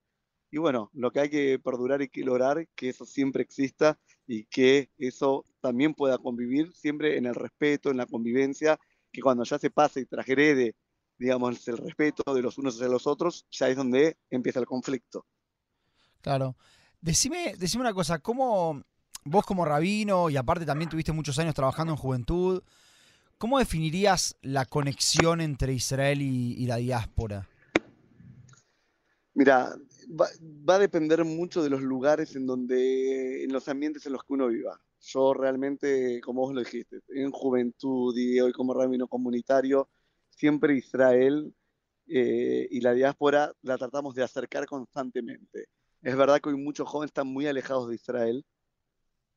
Y 0.50 0.58
bueno, 0.58 0.90
lo 0.92 1.12
que 1.12 1.20
hay 1.20 1.30
que 1.30 1.60
perdurar 1.60 2.02
y 2.02 2.08
que 2.08 2.22
lograr, 2.22 2.66
que 2.74 2.88
eso 2.88 3.06
siempre 3.06 3.44
exista 3.44 3.98
y 4.26 4.44
que 4.46 4.90
eso 4.98 5.46
también 5.60 5.94
pueda 5.94 6.18
convivir 6.18 6.72
siempre 6.72 7.16
en 7.16 7.26
el 7.26 7.34
respeto, 7.36 7.90
en 7.90 7.96
la 7.96 8.06
convivencia, 8.06 8.78
que 9.12 9.20
cuando 9.20 9.44
ya 9.44 9.58
se 9.58 9.70
pase 9.70 10.00
y 10.00 10.06
transgrede, 10.06 10.74
digamos, 11.16 11.66
el 11.68 11.78
respeto 11.78 12.34
de 12.34 12.42
los 12.42 12.58
unos 12.58 12.74
hacia 12.74 12.88
los 12.88 13.06
otros, 13.06 13.46
ya 13.52 13.68
es 13.68 13.76
donde 13.76 14.16
empieza 14.30 14.58
el 14.58 14.66
conflicto. 14.66 15.26
Claro. 16.20 16.56
Decime, 17.00 17.54
decime 17.56 17.82
una 17.82 17.94
cosa, 17.94 18.18
¿cómo 18.18 18.82
vos 19.24 19.44
como 19.44 19.64
rabino, 19.64 20.30
y 20.30 20.36
aparte 20.36 20.66
también 20.66 20.90
tuviste 20.90 21.12
muchos 21.12 21.38
años 21.38 21.54
trabajando 21.54 21.92
en 21.92 21.98
juventud, 21.98 22.62
¿cómo 23.38 23.58
definirías 23.58 24.36
la 24.42 24.64
conexión 24.64 25.40
entre 25.40 25.72
Israel 25.72 26.22
y, 26.22 26.54
y 26.54 26.66
la 26.66 26.76
diáspora? 26.76 27.48
Mira, 29.34 29.76
va, 30.08 30.28
va 30.68 30.76
a 30.76 30.78
depender 30.78 31.24
mucho 31.24 31.62
de 31.62 31.70
los 31.70 31.82
lugares 31.82 32.36
en 32.36 32.46
donde, 32.46 33.44
en 33.44 33.52
los 33.52 33.68
ambientes 33.68 34.06
en 34.06 34.12
los 34.12 34.22
que 34.22 34.34
uno 34.34 34.48
viva. 34.48 34.80
Yo 35.00 35.34
realmente, 35.34 36.20
como 36.20 36.42
vos 36.42 36.54
lo 36.54 36.60
dijiste, 36.60 37.00
en 37.08 37.30
juventud 37.30 38.16
y 38.16 38.40
hoy 38.40 38.52
como 38.52 38.74
rabino 38.74 39.08
comunitario, 39.08 39.88
siempre 40.30 40.76
Israel 40.76 41.52
eh, 42.06 42.68
y 42.70 42.80
la 42.80 42.92
diáspora 42.92 43.52
la 43.62 43.76
tratamos 43.76 44.14
de 44.14 44.22
acercar 44.22 44.66
constantemente. 44.66 45.66
Es 46.02 46.16
verdad 46.16 46.40
que 46.40 46.50
hoy 46.50 46.56
muchos 46.56 46.88
jóvenes 46.88 47.10
están 47.10 47.26
muy 47.26 47.46
alejados 47.46 47.88
de 47.88 47.94
Israel. 47.96 48.44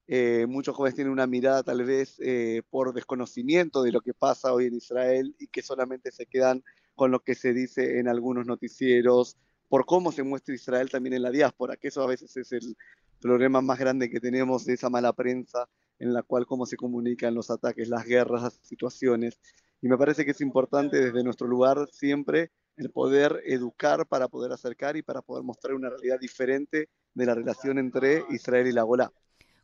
Eh, 0.08 0.46
muchos 0.48 0.76
jóvenes 0.76 0.96
tienen 0.96 1.12
una 1.12 1.28
mirada 1.28 1.64
tal 1.64 1.84
vez 1.84 2.16
eh, 2.20 2.62
por 2.70 2.94
desconocimiento 2.94 3.84
de 3.84 3.92
lo 3.92 4.02
que 4.02 4.14
pasa 4.14 4.54
hoy 4.54 4.66
en 4.66 4.76
Israel 4.76 5.36
y 5.38 5.48
que 5.48 5.62
solamente 5.62 6.12
se 6.12 6.26
quedan 6.26 6.64
con 6.96 7.12
lo 7.12 7.20
que 7.20 7.36
se 7.36 7.54
dice 7.54 8.00
en 8.00 8.08
algunos 8.08 8.46
noticieros, 8.46 9.38
por 9.68 9.86
cómo 9.86 10.12
se 10.12 10.24
muestra 10.24 10.56
Israel 10.56 10.90
también 10.90 11.14
en 11.14 11.24
la 11.24 11.32
diáspora, 11.32 11.76
que 11.76 11.90
eso 11.90 12.02
a 12.02 12.08
veces 12.08 12.36
es 12.38 12.52
el 12.54 12.78
problema 13.20 13.62
más 13.62 13.80
grande 13.80 14.10
que 14.10 14.20
tenemos 14.20 14.66
de 14.66 14.74
esa 14.74 14.90
mala 14.90 15.14
prensa 15.14 15.68
en 16.00 16.14
la 16.14 16.24
cual 16.24 16.46
cómo 16.46 16.66
se 16.66 16.78
comunican 16.78 17.36
los 17.36 17.52
ataques, 17.52 17.90
las 17.90 18.06
guerras, 18.06 18.44
las 18.44 18.60
situaciones. 18.62 19.40
Y 19.82 19.90
me 19.90 19.98
parece 19.98 20.26
que 20.26 20.32
es 20.32 20.42
importante 20.42 20.98
desde 20.98 21.24
nuestro 21.24 21.48
lugar 21.48 21.88
siempre 21.92 22.52
el 22.78 22.92
poder 22.92 23.42
educar 23.46 24.08
para 24.08 24.28
poder 24.28 24.52
acercar 24.52 24.96
y 24.96 25.02
para 25.02 25.22
poder 25.22 25.44
mostrar 25.44 25.74
una 25.76 25.90
realidad 25.90 26.20
diferente 26.20 26.90
de 27.14 27.26
la 27.26 27.36
relación 27.36 27.80
entre 27.80 28.24
Israel 28.30 28.68
y 28.68 28.72
la 28.72 28.84
Golá. 28.84 29.12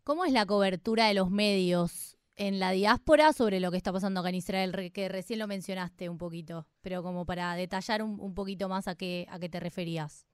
¿Cómo 0.03 0.25
es 0.25 0.33
la 0.33 0.45
cobertura 0.45 1.07
de 1.07 1.13
los 1.13 1.31
medios 1.31 2.17
en 2.35 2.59
la 2.59 2.71
diáspora 2.71 3.31
sobre 3.31 3.61
lo 3.61 3.71
que 3.71 3.77
está 3.77 3.93
pasando 3.93 4.19
acá 4.19 4.29
en 4.29 4.35
Israel? 4.35 4.91
Que 4.91 5.07
recién 5.07 5.39
lo 5.39 5.47
mencionaste 5.47 6.09
un 6.09 6.17
poquito, 6.17 6.67
pero 6.81 7.01
como 7.03 7.25
para 7.25 7.55
detallar 7.55 8.03
un, 8.03 8.35
poquito 8.35 8.67
más 8.67 8.89
a 8.89 8.95
qué, 8.95 9.25
a 9.29 9.39
qué 9.39 9.47
te 9.47 9.61
referías. 9.61 10.25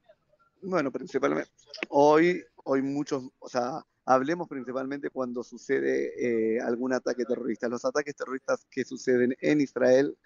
Bueno, 0.64 0.92
principalmente 0.92 1.52
hoy, 1.90 2.44
hoy 2.64 2.82
muchos, 2.82 3.30
o 3.38 3.48
sea, 3.48 3.86
hablemos 4.06 4.48
principalmente 4.48 5.12
cuando 5.12 5.44
sucede 5.44 6.56
eh, 6.56 6.60
algún 6.62 6.92
ataque 6.92 7.24
terrorista. 7.24 7.70
Los 7.70 7.86
ataques 7.86 8.16
terroristas 8.16 8.66
que 8.72 8.84
suceden 8.84 9.36
en 9.40 9.62
Israel 9.62 10.18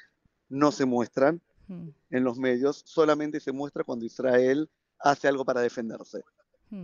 no 0.47 0.71
se 0.71 0.85
muestran 0.85 1.41
hmm. 1.67 1.89
en 2.11 2.23
los 2.23 2.39
medios, 2.39 2.81
solamente 2.85 3.41
se 3.41 3.51
muestra 3.51 3.83
cuando 3.83 4.05
Israel 4.05 4.69
hace 4.99 5.27
algo 5.27 5.43
para 5.43 5.59
defenderse. 5.59 6.23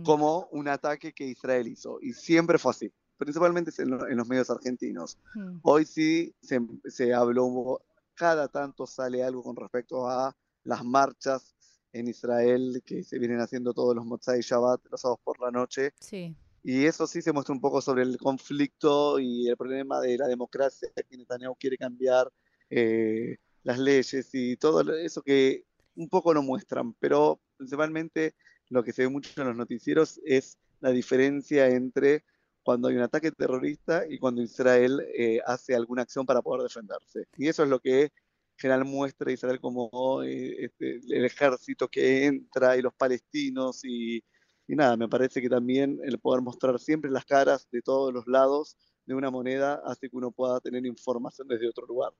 Como 0.04 0.48
un 0.52 0.68
ataque 0.68 1.12
que 1.12 1.24
Israel 1.24 1.66
hizo. 1.68 1.98
Y 2.00 2.12
siempre 2.12 2.58
fue 2.58 2.70
así, 2.70 2.92
principalmente 3.16 3.70
en, 3.78 3.90
los 3.90 4.28
medios 4.28 4.50
argentinos. 4.50 5.18
Hmm. 5.34 5.58
Hoy 5.62 5.84
sí 5.84 6.34
se, 6.40 6.60
se, 6.84 7.12
habló, 7.12 7.82
cada 8.14 8.48
tanto 8.48 8.86
sale 8.86 9.24
algo 9.24 9.42
con 9.42 9.56
respecto 9.56 10.08
a 10.08 10.36
las 10.64 10.84
marchas 10.84 11.54
en 11.92 12.08
Israel 12.08 12.82
que 12.84 13.02
se 13.02 13.18
vienen 13.18 13.40
haciendo 13.40 13.74
todos 13.74 13.94
los 13.96 14.04
Motzai 14.04 14.40
Shabbat, 14.40 14.80
los 14.90 15.00
sábados 15.00 15.20
por 15.24 15.40
la 15.40 15.50
noche. 15.50 15.92
Sí. 16.00 16.36
Y 16.62 16.84
eso 16.84 17.06
sí 17.06 17.22
se 17.22 17.32
muestra 17.32 17.54
un 17.54 17.60
poco 17.60 17.80
sobre 17.80 18.02
el 18.02 18.18
conflicto 18.18 19.18
y 19.18 19.48
el 19.48 19.56
problema 19.56 20.00
de 20.00 20.18
la 20.18 20.28
democracia, 20.28 20.90
que 21.08 21.16
Netanyahu 21.16 21.56
quiere 21.56 21.78
cambiar 21.78 22.30
eh, 22.68 23.38
las 23.62 23.78
leyes 23.78 24.28
y 24.34 24.56
todo 24.56 24.94
eso 24.94 25.22
que 25.22 25.64
un 25.96 26.08
poco 26.08 26.34
lo 26.34 26.42
muestran, 26.42 26.94
pero 26.94 27.40
principalmente 27.56 28.34
lo 28.70 28.82
que 28.82 28.92
se 28.92 29.02
ve 29.02 29.08
mucho 29.08 29.40
en 29.40 29.48
los 29.48 29.56
noticieros 29.56 30.20
es 30.24 30.58
la 30.80 30.90
diferencia 30.90 31.68
entre 31.68 32.24
cuando 32.62 32.88
hay 32.88 32.96
un 32.96 33.02
ataque 33.02 33.32
terrorista 33.32 34.04
y 34.08 34.18
cuando 34.18 34.42
Israel 34.42 35.00
eh, 35.14 35.40
hace 35.44 35.74
alguna 35.74 36.02
acción 36.02 36.24
para 36.24 36.42
poder 36.42 36.62
defenderse. 36.62 37.26
Y 37.36 37.48
eso 37.48 37.64
es 37.64 37.68
lo 37.68 37.80
que 37.80 38.12
general 38.56 38.84
muestra 38.84 39.32
Israel 39.32 39.60
como 39.60 40.22
eh, 40.22 40.64
este, 40.64 41.00
el 41.08 41.24
ejército 41.24 41.88
que 41.88 42.26
entra 42.26 42.76
y 42.76 42.82
los 42.82 42.94
palestinos 42.94 43.84
y, 43.84 44.22
y, 44.66 44.76
nada, 44.76 44.96
me 44.96 45.08
parece 45.08 45.40
que 45.40 45.48
también 45.48 45.98
el 46.04 46.18
poder 46.18 46.42
mostrar 46.42 46.78
siempre 46.78 47.10
las 47.10 47.24
caras 47.24 47.66
de 47.72 47.82
todos 47.82 48.12
los 48.12 48.26
lados 48.26 48.76
de 49.06 49.14
una 49.14 49.30
moneda 49.30 49.82
hace 49.84 50.08
que 50.08 50.16
uno 50.16 50.30
pueda 50.30 50.60
tener 50.60 50.84
información 50.86 51.48
desde 51.48 51.68
otro 51.68 51.86
lugar. 51.86 52.12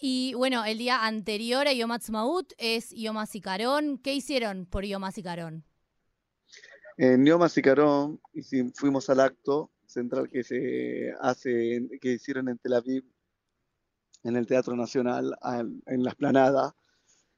Y 0.00 0.34
bueno, 0.34 0.64
el 0.64 0.78
día 0.78 1.04
anterior 1.04 1.68
a 1.68 1.72
Yom 1.72 1.92
Ha'atzmaut 1.92 2.52
es 2.58 2.90
Yom 2.90 3.18
HaZikaron. 3.18 3.98
¿Qué 3.98 4.14
hicieron 4.14 4.66
por 4.66 4.84
Yom 4.84 5.04
HaZikaron? 5.04 5.64
En 6.96 7.24
Yom 7.24 7.42
HaZikaron 7.42 8.20
fuimos 8.74 9.10
al 9.10 9.20
acto 9.20 9.70
central 9.86 10.28
que 10.28 10.42
se 10.42 11.12
hace, 11.20 11.88
que 12.00 12.12
hicieron 12.12 12.48
en 12.48 12.58
Tel 12.58 12.74
Aviv, 12.74 13.04
en 14.24 14.36
el 14.36 14.46
Teatro 14.46 14.74
Nacional, 14.76 15.36
en 15.86 16.02
la 16.02 16.10
esplanada, 16.10 16.74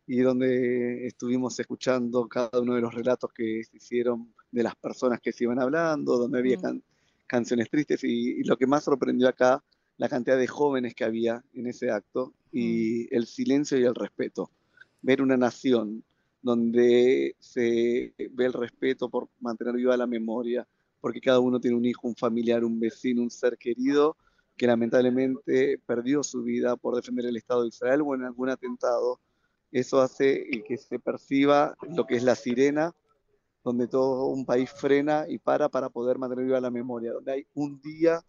y 0.07 0.21
donde 0.21 1.07
estuvimos 1.07 1.59
escuchando 1.59 2.29
cada 2.29 2.61
uno 2.61 2.75
de 2.75 2.83
los 2.83 2.95
relatos 2.95 3.33
que 3.33 3.65
se 3.65 3.77
hicieron 3.77 4.35
de 4.51 4.63
las 4.63 4.77
personas 4.77 5.21
que 5.21 5.33
se 5.33 5.45
iban 5.45 5.61
hablando, 5.61 6.19
donde 6.19 6.39
había 6.39 6.59
mm. 6.59 6.83
canciones 7.27 7.69
tristes, 7.71 8.05
y 8.05 8.45
lo 8.45 8.57
que 8.57 8.67
más 8.67 8.85
sorprendió 8.85 9.29
acá 9.29 9.63
la 9.97 10.09
cantidad 10.09 10.37
de 10.37 10.47
jóvenes 10.47 10.95
que 10.95 11.05
había 11.05 11.45
en 11.53 11.67
ese 11.67 11.91
acto 11.91 12.35
y 12.55 13.09
mm. 13.11 13.17
el 13.17 13.27
silencio 13.27 13.79
y 13.79 13.85
el 13.85 13.95
respeto. 13.95 14.51
Ver 15.03 15.21
una 15.21 15.37
nación 15.37 16.05
donde 16.41 17.35
se 17.39 18.15
ve 18.31 18.45
el 18.45 18.53
respeto 18.53 19.09
por 19.09 19.29
mantener 19.41 19.75
viva 19.75 19.97
la 19.97 20.07
memoria, 20.07 20.67
porque 21.01 21.21
cada 21.21 21.41
uno 21.41 21.59
tiene 21.61 21.77
un 21.77 21.85
hijo, 21.85 22.07
un 22.07 22.15
familiar, 22.15 22.65
un 22.65 22.79
vecino, 22.79 23.23
un 23.23 23.31
ser 23.31 23.59
querido 23.59 24.17
que 24.57 24.67
lamentablemente 24.67 25.79
perdió 25.85 26.23
su 26.23 26.43
vida 26.43 26.77
por 26.77 26.95
defender 26.95 27.27
el 27.27 27.37
Estado 27.37 27.63
de 27.63 27.69
Israel 27.69 28.03
o 28.03 28.15
en 28.15 28.23
algún 28.23 28.51
atentado. 28.51 29.21
Eso 29.73 30.01
hace 30.01 30.47
que 30.67 30.77
se 30.77 31.01
perciba 31.01 31.75
lo 31.89 32.07
que 32.07 32.15
es 32.15 32.23
la 32.23 32.37
sirena, 32.37 32.95
donde 33.65 33.89
todo 33.89 34.27
un 34.27 34.47
país 34.47 34.71
frena 34.71 35.25
y 35.29 35.39
para 35.39 35.69
para 35.69 35.89
poder 35.89 36.19
mantener 36.19 36.45
viva 36.45 36.61
la 36.61 36.71
memoria, 36.71 37.13
donde 37.13 37.33
hay 37.33 37.47
un 37.55 37.81
día 37.81 38.25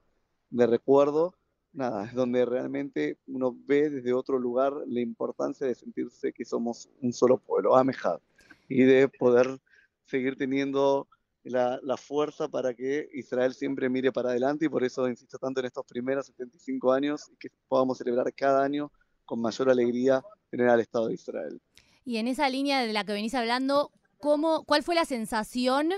de 0.50 0.66
recuerdo 0.66 1.36
nada, 1.76 2.06
es 2.06 2.14
donde 2.14 2.46
realmente 2.46 3.18
uno 3.28 3.56
ve 3.66 3.90
desde 3.90 4.14
otro 4.14 4.40
lugar 4.40 4.74
la 4.88 5.02
importancia 5.02 5.68
de 5.68 5.76
sentirse 5.76 6.34
que 6.34 6.46
somos 6.46 6.90
un 7.02 7.14
solo 7.14 7.38
pueblo, 7.38 7.76
Amejad, 7.76 8.20
y 8.68 8.84
de 8.84 9.08
poder 9.08 9.60
seguir 10.06 10.36
teniendo 10.38 11.08
la, 11.44 11.98
fuerza 11.98 12.48
para 12.48 12.74
que 12.74 13.08
Israel 13.14 13.54
siempre 13.54 13.90
mire 13.90 14.12
para 14.12 14.30
adelante 14.30 14.66
y 14.66 14.70
por 14.70 14.84
eso 14.84 15.08
insisto 15.08 15.38
tanto 15.38 15.60
en 15.60 15.68
estos 15.68 15.86
primeros 15.86 16.26
75 16.28 16.92
años 16.92 17.30
y 17.32 17.38
que 17.38 17.50
podamos 17.68 17.98
celebrar 17.98 18.34
cada 18.34 18.64
año 18.64 18.92
con 19.26 19.42
mayor 19.42 19.70
alegría 19.70 20.24
tener 20.50 20.70
al 20.70 20.80
Estado 20.80 21.08
de 21.08 21.14
Israel. 21.14 21.62
Y 22.04 22.18
en 22.18 22.28
esa 22.28 22.50
línea 22.50 22.82
de 22.82 22.94
la 22.94 23.04
que 23.04 23.14
venís 23.14 23.34
hablando, 23.34 23.92
¿cómo, 24.20 24.64
¿cuál 24.66 24.84
fue 24.84 24.96
la 24.96 25.06
sensación? 25.06 25.92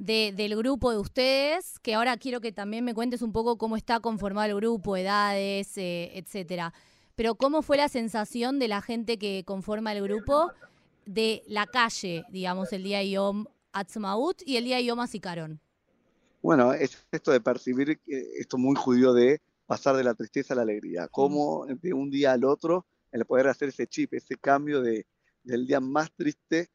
Del 0.00 0.56
grupo 0.56 0.90
de 0.90 0.96
ustedes, 0.96 1.78
que 1.80 1.94
ahora 1.94 2.16
quiero 2.16 2.40
que 2.40 2.52
también 2.52 2.84
me 2.84 2.94
cuentes 2.94 3.20
un 3.20 3.32
poco 3.32 3.58
cómo 3.58 3.76
está 3.76 4.00
conformado 4.00 4.48
el 4.48 4.56
grupo, 4.56 4.96
edades, 4.96 5.76
eh, 5.76 6.12
etcétera. 6.14 6.72
Pero 7.16 7.34
cómo 7.34 7.60
fue 7.60 7.76
la 7.76 7.90
sensación 7.90 8.58
de 8.58 8.68
la 8.68 8.80
gente 8.80 9.18
que 9.18 9.44
conforma 9.44 9.92
el 9.92 10.02
grupo 10.02 10.52
de 11.04 11.42
la 11.46 11.66
calle, 11.66 12.24
digamos, 12.30 12.72
el 12.72 12.82
día 12.82 12.98
de 12.98 13.10
Yom 13.10 13.44
Atzmaut 13.72 14.40
y 14.46 14.56
el 14.56 14.64
día 14.64 14.80
Yom 14.80 15.00
Azikaron. 15.00 15.60
Bueno, 16.40 16.72
es 16.72 17.06
esto 17.12 17.30
de 17.30 17.42
percibir 17.42 18.00
esto 18.06 18.56
muy 18.56 18.76
judío 18.76 19.12
de 19.12 19.42
pasar 19.66 19.96
de 19.96 20.04
la 20.04 20.14
tristeza 20.14 20.54
a 20.54 20.56
la 20.56 20.62
alegría, 20.62 21.08
cómo 21.08 21.66
de 21.66 21.92
un 21.92 22.10
día 22.10 22.32
al 22.32 22.44
otro 22.44 22.86
el 23.12 23.26
poder 23.26 23.48
hacer 23.48 23.68
ese 23.68 23.86
chip, 23.86 24.14
ese 24.14 24.36
cambio 24.36 24.80
de, 24.80 25.06
del 25.42 25.66
día 25.66 25.78
más 25.78 26.10
triste 26.12 26.70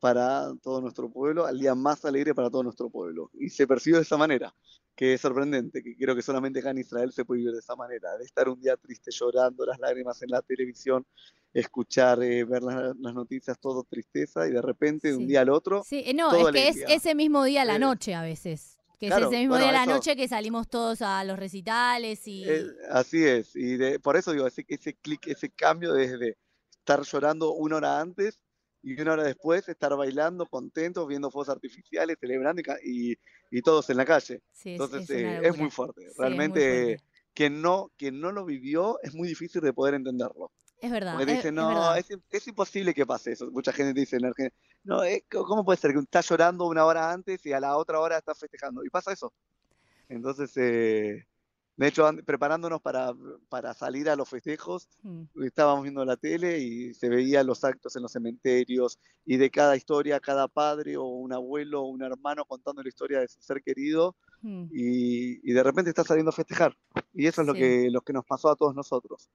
para 0.00 0.52
todo 0.62 0.80
nuestro 0.80 1.10
pueblo, 1.10 1.46
al 1.46 1.58
día 1.58 1.74
más 1.74 2.04
alegre 2.04 2.34
para 2.34 2.50
todo 2.50 2.62
nuestro 2.62 2.88
pueblo. 2.90 3.30
Y 3.34 3.50
se 3.50 3.66
percibe 3.66 3.98
de 3.98 4.02
esa 4.02 4.16
manera, 4.16 4.54
que 4.96 5.14
es 5.14 5.20
sorprendente, 5.20 5.82
que 5.82 5.96
creo 5.96 6.16
que 6.16 6.22
solamente 6.22 6.60
acá 6.60 6.70
en 6.70 6.78
Israel 6.78 7.12
se 7.12 7.24
puede 7.24 7.40
vivir 7.40 7.52
de 7.52 7.60
esa 7.60 7.76
manera, 7.76 8.16
de 8.16 8.24
estar 8.24 8.48
un 8.48 8.60
día 8.60 8.76
triste 8.76 9.10
llorando, 9.12 9.64
las 9.66 9.78
lágrimas 9.78 10.20
en 10.22 10.30
la 10.30 10.42
televisión, 10.42 11.06
escuchar, 11.52 12.22
eh, 12.22 12.44
ver 12.44 12.62
las, 12.62 12.96
noticias, 12.96 13.58
todo 13.60 13.84
tristeza, 13.84 14.48
y 14.48 14.52
de 14.52 14.62
repente 14.62 15.08
de 15.08 15.16
un 15.16 15.28
día 15.28 15.42
al 15.42 15.50
otro. 15.50 15.82
Sí, 15.84 16.02
eh, 16.06 16.14
no, 16.14 16.48
es 16.48 16.52
que 16.52 16.68
es 16.68 16.84
ese 16.88 17.14
mismo 17.14 17.44
día 17.44 17.62
a 17.62 17.66
la 17.66 17.76
eh, 17.76 17.80
noche 17.80 18.14
a 18.14 18.22
veces. 18.22 18.78
Que 18.98 19.06
es 19.06 19.16
ese 19.16 19.38
mismo 19.38 19.56
día 19.56 19.70
a 19.70 19.72
la 19.72 19.86
noche 19.86 20.14
que 20.14 20.28
salimos 20.28 20.68
todos 20.68 21.00
a 21.00 21.24
los 21.24 21.38
recitales 21.38 22.28
y... 22.28 22.44
así 22.90 23.24
es, 23.24 23.56
y 23.56 23.78
de, 23.78 23.98
por 23.98 24.18
eso 24.18 24.32
digo, 24.32 24.46
ese, 24.46 24.66
ese 24.68 24.92
clic, 24.92 25.26
ese 25.26 25.48
cambio 25.48 25.94
desde 25.94 26.36
estar 26.70 27.00
llorando 27.00 27.54
una 27.54 27.76
hora 27.76 27.98
antes 27.98 28.38
y 28.82 29.00
una 29.00 29.12
hora 29.12 29.24
después 29.24 29.68
estar 29.68 29.94
bailando, 29.96 30.46
contentos, 30.46 31.06
viendo 31.06 31.30
fuegos 31.30 31.48
artificiales, 31.48 32.16
celebrando 32.20 32.62
y, 32.82 33.16
y, 33.50 33.62
todos 33.62 33.90
en 33.90 33.96
la 33.98 34.04
calle. 34.04 34.42
Entonces 34.64 35.08
es, 35.10 35.10
eh, 35.10 35.52
muy 35.56 35.70
fuerte. 35.70 36.06
Realmente 36.16 36.98
Quien, 37.34 37.60
no, 37.60 37.90
quien 37.96 38.20
no 38.20 38.32
lo 38.32 38.44
vivió 38.44 38.98
es 39.02 39.14
muy 39.14 39.28
difícil 39.28 39.60
de 39.60 39.72
poder 39.72 39.94
entenderlo. 39.94 40.50
Es 40.80 40.90
verdad. 40.90 41.16
Porque 41.16 41.34
dicen, 41.34 41.54
no, 41.54 41.94
es, 41.94 42.48
imposible 42.48 42.94
que 42.94 43.04
pase 43.04 43.32
eso. 43.32 43.50
Mucha 43.50 43.72
gente 43.72 43.98
dice 43.98 44.16
en 44.16 44.24
Argentina, 44.26 44.56
no, 44.82 45.02
¿cómo 45.28 45.64
puede 45.64 45.78
ser 45.78 45.92
que 45.92 45.98
está 45.98 46.22
llorando 46.22 46.66
una 46.66 46.86
hora 46.86 47.12
antes 47.12 47.44
y 47.44 47.52
a 47.52 47.60
la 47.60 47.76
otra 47.76 48.00
hora 48.00 48.16
está 48.16 48.34
festejando? 48.34 48.82
Y 48.82 48.88
pasa 48.88 49.12
eso. 49.12 49.32
Entonces, 50.08 50.56
eh, 50.56 51.26
de 51.80 51.88
hecho, 51.88 52.06
preparándonos 52.26 52.82
para, 52.82 53.14
para 53.48 53.72
salir 53.72 54.10
a 54.10 54.14
los 54.14 54.28
festejos, 54.28 54.86
mm. 55.02 55.44
estábamos 55.44 55.84
viendo 55.84 56.04
la 56.04 56.18
tele 56.18 56.58
y 56.58 56.92
se 56.92 57.08
veían 57.08 57.46
los 57.46 57.64
actos 57.64 57.96
en 57.96 58.02
los 58.02 58.12
cementerios 58.12 58.98
y 59.24 59.38
de 59.38 59.48
cada 59.48 59.76
historia, 59.76 60.20
cada 60.20 60.46
padre 60.46 60.98
o 60.98 61.04
un 61.04 61.32
abuelo 61.32 61.80
o 61.80 61.86
un 61.86 62.02
hermano 62.02 62.44
contando 62.44 62.82
la 62.82 62.88
historia 62.90 63.20
de 63.20 63.28
su 63.28 63.40
ser 63.40 63.62
querido 63.62 64.14
mm. 64.42 64.66
y, 64.70 65.52
de 65.54 65.62
repente 65.62 65.88
está 65.88 66.04
saliendo 66.04 66.28
a 66.28 66.34
festejar. 66.34 66.76
Y 67.14 67.26
eso 67.26 67.40
es 67.40 67.46
lo, 67.46 67.54
que, 67.54 67.88
lo 67.90 68.02
que 68.02 68.12
nos 68.12 68.26
pasó 68.26 68.50
a 68.50 68.56
todos 68.56 68.74
nosotros. 68.74 69.30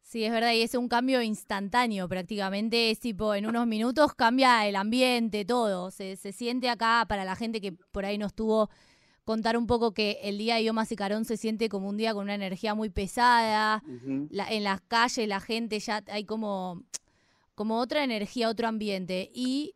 Sí, 0.00 0.22
es 0.22 0.30
verdad, 0.30 0.52
y 0.52 0.62
es 0.62 0.76
un 0.76 0.86
cambio 0.86 1.20
instantáneo 1.20 2.08
prácticamente, 2.08 2.92
es 2.92 3.00
tipo, 3.00 3.34
en 3.34 3.44
unos 3.44 3.66
minutos 3.66 4.14
cambia 4.14 4.68
el 4.68 4.76
ambiente, 4.76 5.44
todo, 5.44 5.90
se, 5.90 6.14
se 6.14 6.30
siente 6.30 6.70
acá 6.70 7.06
para 7.08 7.24
la 7.24 7.34
gente 7.34 7.60
que 7.60 7.72
por 7.72 8.04
ahí 8.04 8.18
no 8.18 8.26
estuvo 8.26 8.70
contar 9.28 9.58
un 9.58 9.66
poco 9.66 9.92
que 9.92 10.20
el 10.22 10.38
día 10.38 10.54
de 10.54 10.64
Yom 10.64 10.78
Carón 10.96 11.26
se 11.26 11.36
siente 11.36 11.68
como 11.68 11.90
un 11.90 11.98
día 11.98 12.14
con 12.14 12.22
una 12.22 12.34
energía 12.34 12.74
muy 12.74 12.88
pesada. 12.88 13.82
en 13.84 14.64
las 14.64 14.80
calles 14.80 15.28
la 15.28 15.38
gente 15.38 15.78
ya 15.80 16.02
hay 16.10 16.24
como 16.24 16.82
como 17.54 17.76
otra 17.78 18.04
energía, 18.04 18.48
otro 18.48 18.68
ambiente. 18.68 19.30
Y 19.34 19.74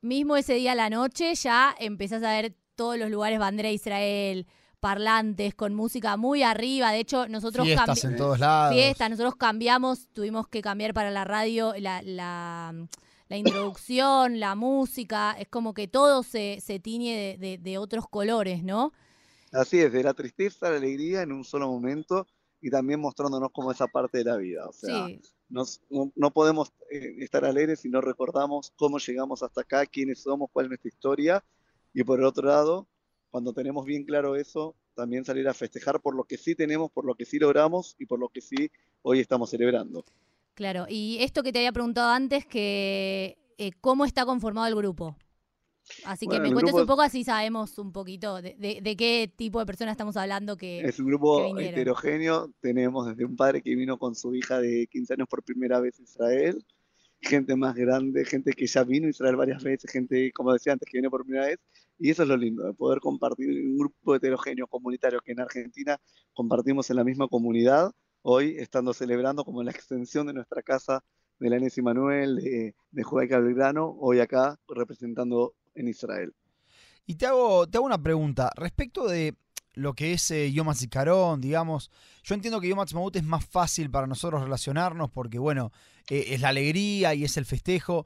mismo 0.00 0.38
ese 0.38 0.54
día 0.54 0.72
a 0.72 0.74
la 0.74 0.88
noche 0.88 1.34
ya 1.34 1.74
empezás 1.78 2.22
a 2.22 2.32
ver 2.32 2.56
todos 2.76 2.96
los 2.96 3.10
lugares 3.10 3.38
bandera 3.38 3.68
de 3.68 3.74
Israel, 3.74 4.46
parlantes 4.80 5.54
con 5.54 5.74
música 5.74 6.16
muy 6.16 6.42
arriba. 6.42 6.90
De 6.90 7.00
hecho, 7.00 7.28
nosotros 7.28 7.66
Fiestas 7.66 8.04
en 8.04 8.16
todos 8.16 8.38
lados. 8.38 8.74
fiestas, 8.74 9.10
nosotros 9.10 9.36
cambiamos, 9.36 10.08
tuvimos 10.14 10.48
que 10.48 10.62
cambiar 10.62 10.94
para 10.94 11.10
la 11.10 11.24
radio 11.24 11.74
la, 11.76 12.00
la, 12.00 12.72
la 13.28 13.36
introducción, 13.36 14.40
la 14.40 14.54
música. 14.54 15.32
Es 15.38 15.48
como 15.48 15.74
que 15.74 15.88
todo 15.88 16.22
se, 16.22 16.60
se 16.60 16.78
tiñe 16.80 17.16
de, 17.16 17.38
de- 17.38 17.58
de 17.58 17.78
otros 17.78 18.08
colores, 18.08 18.62
¿no? 18.64 18.92
Así 19.52 19.80
es, 19.80 19.92
de 19.92 20.02
la 20.02 20.14
tristeza 20.14 20.66
a 20.68 20.70
la 20.70 20.76
alegría 20.76 21.22
en 21.22 21.32
un 21.32 21.44
solo 21.44 21.68
momento 21.68 22.26
y 22.60 22.70
también 22.70 23.00
mostrándonos 23.00 23.50
como 23.52 23.72
esa 23.72 23.86
parte 23.88 24.18
de 24.18 24.24
la 24.24 24.36
vida. 24.36 24.66
O 24.68 24.72
sea, 24.72 25.10
Sí, 25.10 25.20
nos- 25.48 25.80
no, 25.90 26.12
no 26.16 26.30
podemos 26.32 26.72
eh, 26.90 27.16
estar 27.20 27.44
alegres 27.44 27.80
si 27.80 27.88
no 27.88 28.00
recordamos 28.00 28.72
cómo 28.76 28.98
llegamos 28.98 29.42
hasta 29.42 29.62
acá, 29.62 29.86
quiénes 29.86 30.22
somos, 30.22 30.50
cuál 30.52 30.66
es 30.66 30.70
nuestra 30.70 30.88
historia. 30.88 31.44
Y 31.94 32.04
por 32.04 32.18
el 32.18 32.26
otro 32.26 32.46
lado, 32.48 32.88
cuando 33.30 33.52
tenemos 33.54 33.84
bien 33.86 34.04
claro 34.04 34.36
eso, 34.36 34.76
también 34.94 35.24
salir 35.24 35.48
a 35.48 35.54
festejar 35.54 36.00
por 36.00 36.14
lo 36.14 36.24
que 36.24 36.36
sí 36.36 36.54
tenemos, 36.54 36.90
por 36.90 37.04
lo 37.06 37.14
que 37.14 37.24
sí 37.24 37.38
logramos 37.38 37.94
y 37.98 38.06
por 38.06 38.18
lo 38.18 38.28
que 38.28 38.40
sí 38.42 38.70
hoy 39.02 39.20
estamos 39.20 39.50
celebrando. 39.50 40.04
Claro. 40.58 40.86
Y 40.88 41.18
esto 41.20 41.44
que 41.44 41.52
te 41.52 41.60
había 41.60 41.70
preguntado 41.72 42.10
antes, 42.10 42.44
que 42.44 43.38
eh, 43.58 43.70
cómo 43.80 44.04
está 44.04 44.26
conformado 44.26 44.66
el 44.66 44.74
grupo. 44.74 45.16
Así 46.04 46.26
que 46.26 46.40
me 46.40 46.52
cuentes 46.52 46.72
grupo 46.72 46.80
un 46.82 46.86
poco, 46.88 47.02
así 47.02 47.22
sabemos 47.22 47.78
un 47.78 47.92
poquito 47.92 48.42
de, 48.42 48.56
de- 48.58 48.80
de 48.82 48.96
qué 48.96 49.32
tipo 49.34 49.60
de 49.60 49.66
personas 49.66 49.92
estamos 49.92 50.16
hablando 50.16 50.56
que... 50.56 50.80
Es 50.80 50.98
un 50.98 51.06
grupo 51.06 51.56
heterogéneo. 51.58 52.50
Tenemos 52.60 53.06
desde 53.06 53.24
un 53.24 53.36
padre 53.36 53.62
que 53.62 53.74
vino 53.76 53.98
con 53.98 54.14
su 54.16 54.34
hija 54.34 54.60
de 54.60 54.88
15 54.90 55.14
años 55.14 55.28
por 55.28 55.44
primera 55.44 55.78
vez 55.80 55.98
a 56.00 56.02
Israel, 56.02 56.66
gente 57.20 57.54
más 57.56 57.74
grande, 57.76 58.24
gente 58.24 58.52
que 58.52 58.66
ya 58.66 58.82
vino 58.82 59.06
a 59.06 59.10
Israel 59.10 59.36
varias 59.36 59.62
veces, 59.62 59.90
gente, 59.90 60.32
como 60.32 60.52
decía 60.52 60.72
antes, 60.74 60.86
que 60.90 60.98
viene 60.98 61.08
por 61.08 61.22
primera 61.24 61.46
vez. 61.46 61.58
Y 62.00 62.10
eso 62.10 62.22
es 62.24 62.28
lo 62.28 62.36
lindo, 62.36 62.64
de 62.64 62.74
poder 62.74 62.98
compartir 63.00 63.48
un 63.48 63.78
grupo 63.78 64.14
heterogéneo 64.16 64.66
comunitario 64.66 65.20
que 65.20 65.32
en 65.32 65.40
Argentina 65.40 65.98
compartimos 66.34 66.90
en 66.90 66.96
la 66.96 67.04
misma 67.04 67.28
comunidad, 67.28 67.92
hoy 68.30 68.56
estando 68.58 68.92
celebrando 68.92 69.42
como 69.42 69.62
la 69.62 69.70
extensión 69.70 70.26
de 70.26 70.34
nuestra 70.34 70.62
casa 70.62 71.02
de 71.38 71.48
la 71.48 71.56
Enes 71.56 71.78
Manuel, 71.78 72.36
de, 72.36 72.74
de 72.90 73.02
Judaica 73.02 73.38
Belgrano, 73.38 73.96
hoy 74.00 74.20
acá 74.20 74.58
representando 74.68 75.54
en 75.74 75.88
Israel. 75.88 76.34
Y 77.06 77.14
te 77.14 77.24
hago, 77.24 77.66
te 77.66 77.78
hago 77.78 77.86
una 77.86 78.02
pregunta. 78.02 78.50
Respecto 78.54 79.06
de 79.06 79.34
lo 79.72 79.94
que 79.94 80.12
es 80.12 80.30
eh, 80.30 80.52
Yom 80.52 80.68
HaZikaron, 80.68 81.40
digamos, 81.40 81.90
yo 82.22 82.34
entiendo 82.34 82.60
que 82.60 82.68
Yom 82.68 82.80
HaTzmaut 82.80 83.16
es 83.16 83.24
más 83.24 83.46
fácil 83.46 83.90
para 83.90 84.06
nosotros 84.06 84.42
relacionarnos 84.42 85.10
porque, 85.10 85.38
bueno, 85.38 85.72
eh, 86.10 86.26
es 86.28 86.42
la 86.42 86.50
alegría 86.50 87.14
y 87.14 87.24
es 87.24 87.38
el 87.38 87.46
festejo. 87.46 88.04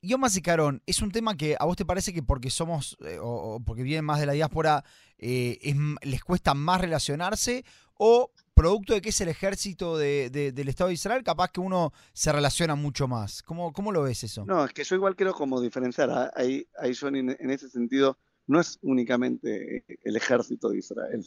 Yom 0.00 0.24
HaZikaron, 0.24 0.82
¿es 0.86 1.02
un 1.02 1.12
tema 1.12 1.36
que 1.36 1.54
a 1.56 1.66
vos 1.66 1.76
te 1.76 1.84
parece 1.84 2.12
que 2.12 2.24
porque 2.24 2.50
somos, 2.50 2.96
eh, 3.06 3.18
o, 3.22 3.60
porque 3.64 3.84
vienen 3.84 4.06
más 4.06 4.18
de 4.18 4.26
la 4.26 4.32
diáspora, 4.32 4.82
eh, 5.18 5.76
les 6.02 6.24
cuesta 6.24 6.52
más 6.52 6.80
relacionarse? 6.80 7.64
¿O 7.96 8.32
producto 8.54 8.94
de 8.94 9.00
que 9.00 9.08
es 9.10 9.20
el 9.20 9.28
ejército 9.28 9.96
de- 9.96 10.30
de- 10.30 10.52
del 10.52 10.68
Estado 10.68 10.88
de 10.88 10.94
Israel, 10.94 11.22
capaz 11.24 11.48
que 11.50 11.60
uno 11.60 11.92
se 12.12 12.32
relaciona 12.32 12.74
mucho 12.74 13.08
más? 13.08 13.42
¿Cómo, 13.42 13.72
cómo 13.72 13.92
lo 13.92 14.02
ves 14.02 14.24
eso? 14.24 14.44
No, 14.44 14.64
es 14.64 14.72
que 14.72 14.84
yo 14.84 14.96
igual 14.96 15.16
quiero 15.16 15.32
como 15.34 15.60
diferenciar. 15.60 16.10
ah, 16.10 16.30
Ahí, 16.34 16.66
ahí 16.78 16.92
yo 16.92 17.08
en, 17.08 17.16
en 17.30 17.50
ese 17.50 17.68
sentido 17.68 18.18
no 18.46 18.60
es 18.60 18.78
únicamente 18.82 19.84
el 20.04 20.16
ejército 20.16 20.68
de 20.68 20.78
Israel. 20.78 21.26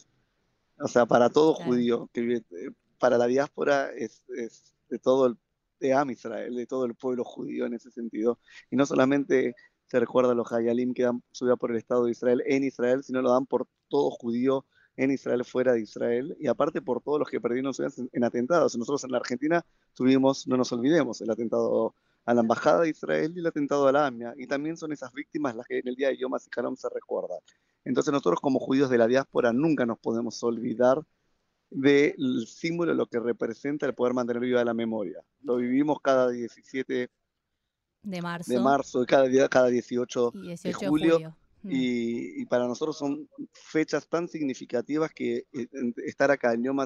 O 0.78 0.88
sea, 0.88 1.06
para 1.06 1.30
todo 1.30 1.54
Claro. 1.56 1.70
judío 1.72 2.10
que 2.12 2.20
vive, 2.20 2.36
eh, 2.52 2.70
para 2.98 3.18
la 3.18 3.26
diáspora 3.26 3.90
es, 3.92 4.22
es 4.36 4.74
de 4.88 4.98
todo 4.98 5.26
el 5.26 5.36
de 5.80 5.92
Am 5.92 6.10
Israel, 6.10 6.54
de 6.54 6.66
todo 6.66 6.86
el 6.86 6.94
pueblo 6.94 7.22
judío 7.24 7.66
en 7.66 7.74
ese 7.74 7.90
sentido. 7.90 8.38
Y 8.70 8.76
no 8.76 8.86
solamente 8.86 9.54
se 9.86 10.00
recuerda 10.00 10.32
a 10.32 10.34
los 10.34 10.50
Hayalim 10.52 10.94
que 10.94 11.02
dan 11.04 11.22
su 11.32 11.44
vida 11.44 11.56
por 11.56 11.70
el 11.70 11.76
Estado 11.76 12.04
de 12.04 12.12
Israel 12.12 12.42
en 12.46 12.64
Israel, 12.64 13.02
sino 13.04 13.20
lo 13.22 13.30
dan 13.32 13.46
por 13.46 13.68
todo 13.88 14.10
judío 14.10 14.64
en 14.96 15.10
Israel, 15.10 15.44
fuera 15.44 15.72
de 15.72 15.82
Israel, 15.82 16.36
y 16.40 16.46
aparte 16.46 16.80
por 16.80 17.02
todos 17.02 17.18
los 17.18 17.28
que 17.28 17.40
perdieron 17.40 17.74
su 17.74 17.82
vida 17.82 17.92
en, 17.98 18.08
en 18.12 18.24
atentados. 18.24 18.76
Nosotros 18.76 19.04
en 19.04 19.12
la 19.12 19.18
Argentina 19.18 19.64
tuvimos, 19.94 20.46
no 20.46 20.56
nos 20.56 20.72
olvidemos, 20.72 21.20
el 21.20 21.30
atentado 21.30 21.94
a 22.24 22.34
la 22.34 22.40
Embajada 22.40 22.82
de 22.82 22.90
Israel 22.90 23.32
y 23.34 23.38
el 23.38 23.46
atentado 23.46 23.86
a 23.86 23.92
la 23.92 24.06
AMIA, 24.06 24.34
y 24.36 24.46
también 24.46 24.76
son 24.76 24.92
esas 24.92 25.12
víctimas 25.12 25.54
las 25.54 25.66
que 25.66 25.78
en 25.78 25.88
el 25.88 25.94
día 25.94 26.08
de 26.08 26.18
Yom 26.18 26.34
HaZikaron 26.34 26.76
se 26.76 26.88
recuerdan. 26.88 27.38
Entonces 27.84 28.12
nosotros 28.12 28.40
como 28.40 28.58
judíos 28.58 28.90
de 28.90 28.98
la 28.98 29.06
diáspora 29.06 29.52
nunca 29.52 29.86
nos 29.86 29.98
podemos 29.98 30.42
olvidar 30.42 31.00
del 31.70 32.46
símbolo, 32.46 32.94
lo 32.94 33.06
que 33.06 33.20
representa 33.20 33.86
el 33.86 33.94
poder 33.94 34.12
mantener 34.12 34.40
viva 34.40 34.64
la 34.64 34.74
memoria. 34.74 35.20
Lo 35.42 35.56
vivimos 35.56 36.00
cada 36.00 36.30
17 36.30 37.08
de 38.02 38.22
marzo, 38.22 38.52
de 38.52 38.60
marzo, 38.60 39.04
cada 39.06 39.24
día, 39.24 39.48
cada 39.48 39.68
18 39.68 40.32
y 40.34 40.40
18 40.48 40.68
de 40.68 40.88
julio, 40.88 41.14
julio. 41.14 41.36
Y, 41.64 42.44
para 42.46 42.68
nosotros 42.68 42.96
son 42.96 43.28
fechas 43.52 44.08
tan 44.08 44.28
significativas 44.28 45.12
que 45.12 45.46
eh, 45.52 45.68
estar 46.04 46.30
acá 46.30 46.52
en 46.52 46.62
Yom 46.62 46.80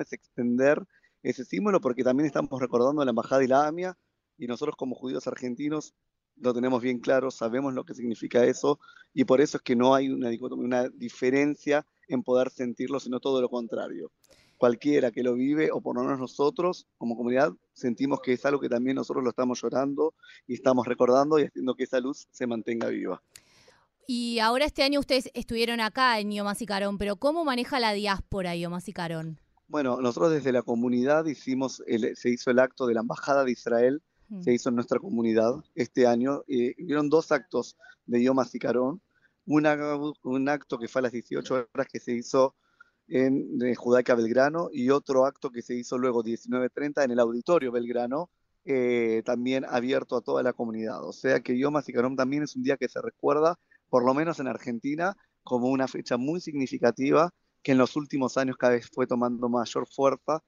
es 0.00 0.12
extender 0.12 0.84
ese 1.22 1.44
símbolo 1.44 1.80
porque 1.80 2.04
también 2.04 2.26
estamos 2.26 2.60
recordando 2.60 3.04
la 3.04 3.10
Embajada 3.10 3.42
y 3.42 3.46
la 3.46 3.66
AMIA 3.66 3.96
y 4.36 4.46
nosotros 4.46 4.76
como 4.76 4.94
judíos 4.94 5.26
argentinos 5.26 5.94
lo 6.36 6.52
tenemos 6.52 6.82
bien 6.82 6.98
claro, 6.98 7.30
sabemos 7.30 7.72
lo 7.72 7.84
que 7.84 7.94
significa 7.94 8.44
eso 8.44 8.78
y 9.14 9.24
por 9.24 9.40
eso 9.40 9.56
es 9.56 9.62
que 9.62 9.74
no 9.74 9.94
hay 9.94 10.10
una, 10.10 10.30
una 10.50 10.88
diferencia 10.90 11.86
en 12.08 12.22
poder 12.22 12.50
sentirlo, 12.50 13.00
sino 13.00 13.20
todo 13.20 13.40
lo 13.40 13.48
contrario. 13.48 14.12
Cualquiera 14.58 15.10
que 15.10 15.22
lo 15.22 15.34
vive, 15.34 15.70
o 15.70 15.80
por 15.80 15.96
lo 15.96 16.02
menos 16.02 16.18
nosotros 16.18 16.86
como 16.98 17.16
comunidad, 17.16 17.52
sentimos 17.72 18.20
que 18.20 18.34
es 18.34 18.44
algo 18.46 18.60
que 18.60 18.68
también 18.68 18.96
nosotros 18.96 19.24
lo 19.24 19.30
estamos 19.30 19.60
llorando 19.60 20.14
y 20.46 20.54
estamos 20.54 20.86
recordando 20.86 21.38
y 21.38 21.44
haciendo 21.44 21.74
que 21.74 21.84
esa 21.84 22.00
luz 22.00 22.26
se 22.30 22.46
mantenga 22.46 22.88
viva. 22.88 23.22
Y 24.06 24.38
ahora 24.38 24.64
este 24.64 24.82
año 24.82 25.00
ustedes 25.00 25.30
estuvieron 25.34 25.80
acá 25.80 26.18
en 26.20 26.30
Yom 26.30 26.46
HaZikaron, 26.46 26.96
pero 26.98 27.16
¿cómo 27.16 27.44
maneja 27.44 27.80
la 27.80 27.92
diáspora 27.92 28.54
Yom 28.54 28.74
HaZikaron? 28.74 29.40
Bueno, 29.68 30.00
nosotros 30.00 30.30
desde 30.32 30.52
la 30.52 30.62
comunidad 30.62 31.26
hicimos, 31.26 31.82
el- 31.88 32.16
se 32.16 32.30
hizo 32.30 32.50
el 32.52 32.60
acto 32.60 32.86
de 32.86 32.94
la 32.94 33.00
Embajada 33.00 33.44
de 33.44 33.50
Israel, 33.50 34.02
Mm. 34.28 34.42
se 34.42 34.52
hizo 34.54 34.68
en 34.68 34.76
nuestra 34.76 35.00
comunidad 35.00 35.54
este 35.74 36.06
año. 36.06 36.42
Eh, 36.46 36.74
hubieron 36.78 37.08
dos 37.10 37.32
actos 37.32 37.76
de 38.06 38.22
Yom 38.22 38.38
HaZikaron. 38.38 39.00
Una- 39.44 39.76
un 40.22 40.48
acto 40.48 40.78
que 40.78 40.86
fue 40.88 41.00
a 41.00 41.02
las 41.02 41.12
18 41.12 41.54
horas 41.72 41.88
que 41.92 41.98
se 42.00 42.12
hizo 42.12 42.54
en 43.08 43.60
eh, 43.62 43.74
Judaica 43.74 44.14
Belgrano 44.14 44.68
y 44.72 44.90
otro 44.90 45.26
acto 45.26 45.50
que 45.50 45.62
se 45.62 45.74
hizo 45.74 45.98
luego 45.98 46.22
19.30 46.24 47.04
en 47.04 47.12
el 47.12 47.20
Auditorio 47.20 47.70
Belgrano, 47.72 48.30
eh, 48.64 49.22
también 49.24 49.64
abierto 49.64 50.16
a 50.16 50.20
toda 50.22 50.42
la 50.44 50.52
comunidad. 50.52 51.04
O 51.04 51.12
sea 51.12 51.40
que 51.40 51.56
Yom 51.58 51.76
HaZikaron 51.76 52.16
también 52.16 52.42
es 52.44 52.56
un 52.56 52.62
día 52.64 52.76
que 52.76 52.88
se 52.88 53.00
recuerda, 53.00 53.58
por 53.88 54.04
lo 54.04 54.14
menos 54.14 54.40
en 54.40 54.48
Argentina, 54.48 55.16
como 55.42 55.68
una 55.68 55.88
fecha 55.88 56.16
muy 56.16 56.40
significativa 56.40 57.30
que 57.62 57.72
en 57.72 57.78
los 57.78 57.96
últimos 57.96 58.36
años 58.36 58.56
cada 58.56 58.74
vez 58.74 58.88
fue 58.92 59.06
tomando 59.06 59.48
mayor 59.48 59.86
fuerza 59.88 60.42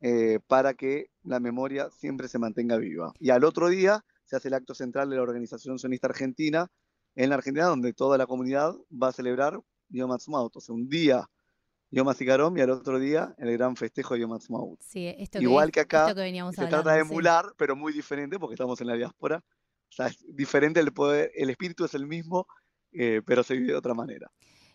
eh, 0.00 0.38
para 0.46 0.74
que 0.74 1.06
la 1.22 1.40
memoria 1.40 1.88
siempre 1.90 2.28
se 2.28 2.38
mantenga 2.38 2.76
viva. 2.76 3.12
Y 3.18 3.30
al 3.30 3.44
otro 3.44 3.68
día 3.68 4.04
se 4.24 4.36
hace 4.36 4.48
el 4.48 4.54
acto 4.54 4.74
central 4.74 5.10
de 5.10 5.16
la 5.16 5.22
Organización 5.22 5.78
Sionista 5.78 6.08
Argentina 6.08 6.68
en 7.14 7.30
la 7.30 7.36
Argentina, 7.36 7.66
donde 7.66 7.92
toda 7.92 8.18
la 8.18 8.26
comunidad 8.26 8.74
va 8.90 9.08
a 9.08 9.12
celebrar 9.12 9.60
Yom 9.88 10.10
Ha'atzmaut, 10.10 10.56
o 10.56 10.60
sea, 10.60 10.74
un 10.74 10.88
día 10.88 11.28
Yom 11.94 12.08
HaZikaron 12.08 12.58
y 12.58 12.60
al 12.60 12.70
otro 12.70 12.98
día 12.98 13.34
el 13.38 13.52
gran 13.52 13.76
festejo 13.76 14.14
de 14.14 14.20
Yom 14.20 14.32
Ha'atzmaut. 14.32 14.80
Sí, 14.82 15.06
esto 15.16 15.38
que, 15.38 15.44
Igual 15.44 15.70
que 15.70 15.80
acá, 15.80 16.08
esto 16.08 16.20
que 16.20 16.30
Se 16.32 16.40
hablando. 16.40 16.68
trata 16.68 16.92
de 16.92 17.04
sí. 17.04 17.08
emular, 17.08 17.54
pero 17.56 17.76
muy 17.76 17.92
diferente 17.92 18.38
porque 18.38 18.54
estamos 18.54 18.80
en 18.80 18.88
la 18.88 18.94
diáspora. 18.94 19.38
O 19.38 19.92
sea, 19.96 20.08
es 20.08 20.18
diferente 20.28 20.80
el 20.80 20.92
poder, 20.92 21.30
el 21.36 21.50
espíritu 21.50 21.84
es 21.84 21.94
el 21.94 22.06
mismo, 22.06 22.48
eh, 22.94 23.20
pero 23.26 23.42
se 23.42 23.54
vive 23.54 23.72
de 23.72 23.78
otra 23.78 23.94
manera. 23.94 24.30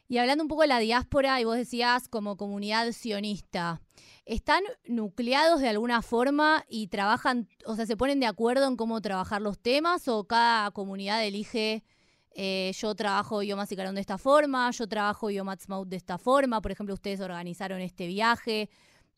Y 0.08 0.17
hablando 0.17 0.43
un 0.43 0.47
poco 0.47 0.63
de 0.63 0.67
la 0.69 0.79
diáspora, 0.79 1.39
y 1.39 1.43
vos 1.43 1.55
decías 1.55 2.08
como 2.08 2.36
comunidad 2.36 2.91
sionista, 2.93 3.79
¿están 4.25 4.63
nucleados 4.86 5.62
de 5.62 5.69
alguna 5.69 6.01
forma 6.01 6.65
y 6.67 6.88
trabajan, 6.88 7.47
o 7.65 7.75
sea, 7.75 7.86
se 7.86 7.95
ponen 7.95 8.19
de 8.19 8.25
acuerdo 8.25 8.67
en 8.67 8.75
cómo 8.75 9.01
trabajar 9.01 9.39
los 9.39 9.60
temas 9.60 10.08
o 10.08 10.23
cada 10.25 10.71
comunidad 10.71 11.23
elige, 11.23 11.84
eh, 12.32 12.71
yo 12.75 12.95
trabajo 12.95 13.43
Yom 13.43 13.60
HaZikaron 13.60 13.93
de 13.93 14.01
esta 14.01 14.17
forma, 14.17 14.71
yo 14.71 14.88
trabajo 14.88 15.29
Yom 15.29 15.47
Ha'atzmaut 15.49 15.88
de 15.88 15.97
esta 15.97 16.17
forma, 16.17 16.60
por 16.60 16.71
ejemplo, 16.71 16.95
ustedes 16.95 17.19
organizaron 17.19 17.79
este 17.79 18.08
viaje, 18.08 18.69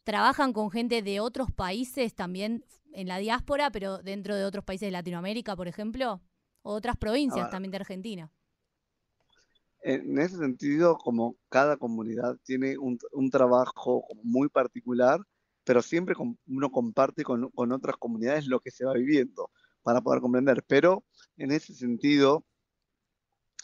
trabajan 0.03 0.51
con 0.51 0.71
gente 0.71 1.01
de 1.01 1.21
otros 1.21 1.51
países 1.51 2.15
también 2.15 2.65
en 2.91 3.07
la 3.07 3.17
diáspora, 3.17 3.71
pero 3.71 3.99
dentro 3.99 4.35
de 4.35 4.43
otros 4.43 4.65
países 4.65 4.87
de 4.87 4.91
Latinoamérica, 4.91 5.55
por 5.55 5.69
ejemplo, 5.69 6.21
o 6.63 6.73
otras 6.73 6.97
provincias 6.97 7.49
también 7.49 7.71
de 7.71 7.77
Argentina. 7.77 8.31
En 9.83 10.19
ese 10.19 10.37
sentido, 10.37 10.97
como 10.97 11.37
cada 11.49 11.77
comunidad 11.77 12.37
tiene 12.43 12.77
un, 12.77 12.99
un 13.13 13.29
trabajo 13.31 14.05
muy 14.23 14.47
particular, 14.49 15.19
pero 15.63 15.81
siempre 15.81 16.15
com- 16.15 16.37
uno 16.47 16.71
comparte 16.71 17.23
con, 17.23 17.49
con 17.51 17.71
otras 17.71 17.97
comunidades 17.97 18.47
lo 18.47 18.59
que 18.59 18.71
se 18.71 18.85
va 18.85 18.93
viviendo 18.93 19.49
para 19.83 20.01
poder 20.01 20.21
comprender. 20.21 20.63
Pero 20.67 21.03
en 21.37 21.51
ese 21.51 21.73
sentido, 21.73 22.45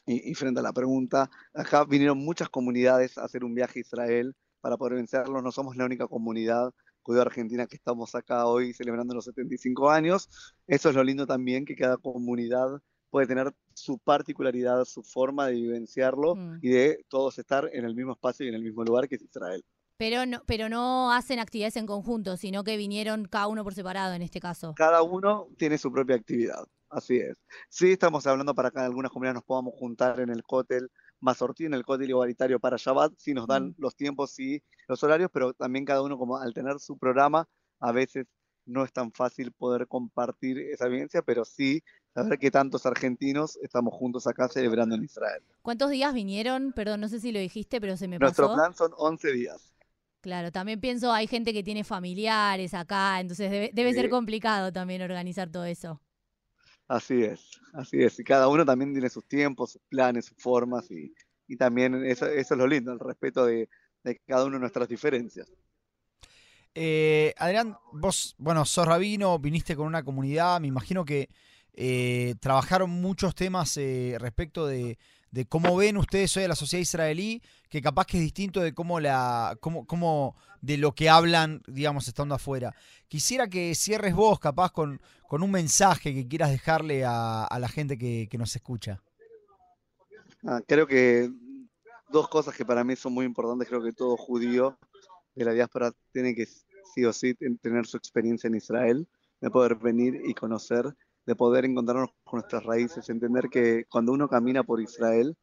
y, 0.05 0.33
frente 0.35 0.59
a 0.59 0.63
la 0.63 0.73
pregunta, 0.73 1.29
acá 1.53 1.83
vinieron 1.85 2.17
muchas 2.19 2.49
comunidades 2.49 3.17
a 3.17 3.25
hacer 3.25 3.43
un 3.43 3.53
viaje 3.55 3.79
a 3.79 3.81
Israel 3.81 4.35
para 4.61 4.77
poder 4.77 4.95
vencerlos. 4.95 5.43
No 5.43 5.51
somos 5.51 5.75
la 5.75 5.85
única 5.85 6.07
comunidad 6.07 6.71
judío 7.01 7.21
argentina 7.21 7.67
que 7.67 7.75
estamos 7.75 8.15
acá 8.15 8.45
hoy 8.47 8.73
celebrando 8.73 9.13
los 9.15 9.25
75 9.25 9.89
años. 9.91 10.29
Eso 10.67 10.89
es 10.89 10.95
lo 10.95 11.03
lindo 11.03 11.27
también, 11.27 11.65
que 11.65 11.75
cada 11.75 11.97
comunidad 11.97 12.81
puede 13.09 13.27
tener 13.27 13.53
su 13.73 13.97
particularidad, 13.99 14.85
su 14.85 15.03
forma 15.03 15.47
de 15.47 15.53
vivenciarlo 15.53 16.35
Mm. 16.35 16.59
y 16.61 16.69
de 16.69 17.05
todos 17.09 17.37
estar 17.39 17.69
en 17.73 17.85
el 17.85 17.95
mismo 17.95 18.13
espacio 18.13 18.45
y 18.45 18.49
en 18.49 18.55
el 18.55 18.63
mismo 18.63 18.83
lugar 18.83 19.07
que 19.07 19.15
es 19.15 19.21
Israel. 19.21 19.63
Pero 19.97 20.25
no, 20.27 20.43
pero 20.45 20.69
no 20.69 21.11
hacen 21.11 21.39
actividades 21.39 21.75
en 21.77 21.87
conjunto, 21.87 22.37
sino 22.37 22.63
que 22.63 22.77
vinieron 22.77 23.25
cada 23.25 23.47
uno 23.47 23.63
por 23.63 23.73
separado 23.73 24.13
en 24.13 24.21
este 24.21 24.39
caso. 24.39 24.73
Cada 24.75 25.01
uno 25.01 25.47
tiene 25.57 25.77
su 25.79 25.91
propia 25.91 26.15
actividad, 26.15 26.65
así 26.89 27.17
es. 27.17 27.43
Sí 27.69 27.91
estamos 27.93 28.27
hablando 28.27 28.53
para 28.53 28.69
que 28.69 28.77
en 28.79 28.85
algunas 28.85 29.11
comunidades 29.11 29.35
nos 29.35 29.43
podamos 29.45 29.73
juntar 29.75 30.19
en 30.19 30.29
el 30.29 30.43
cótel 30.43 30.89
Masortí, 31.19 31.65
en 31.65 31.73
el 31.73 31.83
cótel 31.83 32.09
igualitario 32.11 32.59
para 32.59 32.77
Shabbat, 32.77 33.13
sí 33.17 33.33
nos 33.33 33.47
dan 33.47 33.69
Mm. 33.69 33.75
los 33.79 33.95
tiempos 33.95 34.37
y 34.39 34.61
los 34.87 35.01
horarios, 35.03 35.31
pero 35.33 35.53
también 35.53 35.83
cada 35.83 36.03
uno 36.03 36.15
como 36.17 36.37
al 36.37 36.53
tener 36.53 36.79
su 36.79 36.95
programa, 36.99 37.47
a 37.79 37.91
veces 37.91 38.27
no 38.67 38.83
es 38.83 38.93
tan 38.93 39.11
fácil 39.13 39.51
poder 39.53 39.87
compartir 39.87 40.59
esa 40.59 40.87
vivencia, 40.87 41.23
pero 41.23 41.43
sí 41.43 41.81
saber 42.23 42.39
que 42.39 42.51
tantos 42.51 42.85
argentinos 42.85 43.57
estamos 43.61 43.93
juntos 43.93 44.27
acá 44.27 44.47
celebrando 44.49 44.95
en 44.95 45.03
Israel. 45.03 45.43
¿Cuántos 45.61 45.89
días 45.91 46.13
vinieron? 46.13 46.73
Perdón, 46.73 47.01
no 47.01 47.09
sé 47.09 47.19
si 47.19 47.31
lo 47.31 47.39
dijiste, 47.39 47.79
pero 47.81 47.97
se 47.97 48.07
me 48.07 48.19
Nuestro 48.19 48.47
pasó. 48.47 48.55
plan 48.55 48.75
son 48.75 48.91
11 48.97 49.31
días. 49.33 49.73
Claro, 50.21 50.51
también 50.51 50.79
pienso, 50.81 51.11
hay 51.13 51.27
gente 51.27 51.53
que 51.53 51.63
tiene 51.63 51.83
familiares 51.83 52.73
acá, 52.73 53.19
entonces 53.19 53.49
debe, 53.51 53.71
debe 53.73 53.93
ser 53.93 54.09
complicado 54.09 54.73
también 54.73 55.01
organizar 55.01 55.49
todo 55.49 55.65
eso. 55.65 56.01
Así 56.87 57.23
es, 57.23 57.59
así 57.73 58.01
es. 58.03 58.19
Y 58.19 58.23
cada 58.23 58.47
uno 58.47 58.65
también 58.65 58.93
tiene 58.93 59.09
sus 59.09 59.25
tiempos, 59.27 59.73
sus 59.73 59.81
planes, 59.89 60.25
sus 60.25 60.37
formas 60.37 60.89
y, 60.91 61.13
y 61.47 61.57
también 61.57 62.05
eso, 62.05 62.25
eso 62.27 62.53
es 62.53 62.57
lo 62.57 62.67
lindo, 62.67 62.91
el 62.93 62.99
respeto 62.99 63.45
de, 63.45 63.69
de 64.03 64.19
cada 64.25 64.45
uno 64.45 64.55
de 64.55 64.61
nuestras 64.61 64.87
diferencias. 64.87 65.51
Eh, 66.73 67.33
Adrián, 67.37 67.75
vos, 67.91 68.35
bueno, 68.37 68.63
sos 68.65 68.87
rabino, 68.87 69.39
viniste 69.39 69.75
con 69.75 69.87
una 69.87 70.03
comunidad, 70.03 70.61
me 70.61 70.67
imagino 70.67 71.03
que 71.05 71.29
eh, 71.79 72.33
trabajaron 72.39 72.89
muchos 72.89 73.35
temas 73.35 73.77
eh, 73.77 74.17
respecto 74.19 74.65
de, 74.65 74.97
cómo 75.47 75.75
ven 75.75 75.97
ustedes 75.97 76.35
hoy 76.35 76.45
a 76.45 76.47
la 76.47 76.55
sociedad 76.55 76.81
israelí, 76.81 77.43
que 77.69 77.83
capaz 77.83 78.05
que 78.05 78.17
es 78.17 78.23
distinto 78.23 78.61
de 78.61 78.73
cómo 78.73 78.99
la, 78.99 79.55
cómo, 79.61 79.85
cómo 79.85 80.35
de 80.59 80.77
lo 80.77 80.95
que 80.95 81.07
hablan, 81.07 81.61
digamos, 81.67 82.07
estando 82.07 82.33
afuera. 82.33 82.73
Quisiera 83.07 83.47
que 83.47 83.75
cierres 83.75 84.15
vos, 84.15 84.39
capaz, 84.39 84.71
con, 84.71 84.99
con 85.27 85.43
un 85.43 85.51
mensaje 85.51 86.15
que 86.15 86.27
quieras 86.27 86.49
dejarle 86.49 87.05
a, 87.05 87.47
la 87.59 87.67
gente 87.69 87.95
que, 87.95 88.27
nos 88.39 88.55
escucha. 88.55 89.03
Ah, 90.43 90.61
creo 90.67 90.87
que 90.87 91.29
dos 92.09 92.27
cosas 92.27 92.55
que 92.55 92.65
para 92.65 92.83
mí 92.83 92.95
son 92.95 93.13
muy 93.13 93.25
importantes, 93.25 93.67
creo 93.67 93.83
que 93.83 93.93
todo 93.93 94.17
judío 94.17 94.79
de 95.35 95.45
la 95.45 95.53
diáspora 95.53 95.91
tiene 96.11 96.33
que 96.33 96.47
sí 96.95 97.05
o 97.05 97.13
sí 97.13 97.35
ten- 97.35 97.59
tener 97.59 97.85
su 97.85 97.97
experiencia 97.97 98.47
en 98.47 98.55
Israel, 98.55 99.07
de 99.41 99.51
poder 99.51 99.75
venir 99.75 100.19
y 100.25 100.33
conocer, 100.33 100.95
de 101.27 101.35
poder 101.35 101.65
encontrarnos 101.65 102.09
con 102.23 102.39
nuestras 102.39 102.63
raíces, 102.63 103.09
entender 103.09 103.49
que 103.49 103.85
cuando 103.89 104.13
uno 104.13 104.29
camina 104.29 104.63
por 104.63 104.81
Israel, 104.81 105.37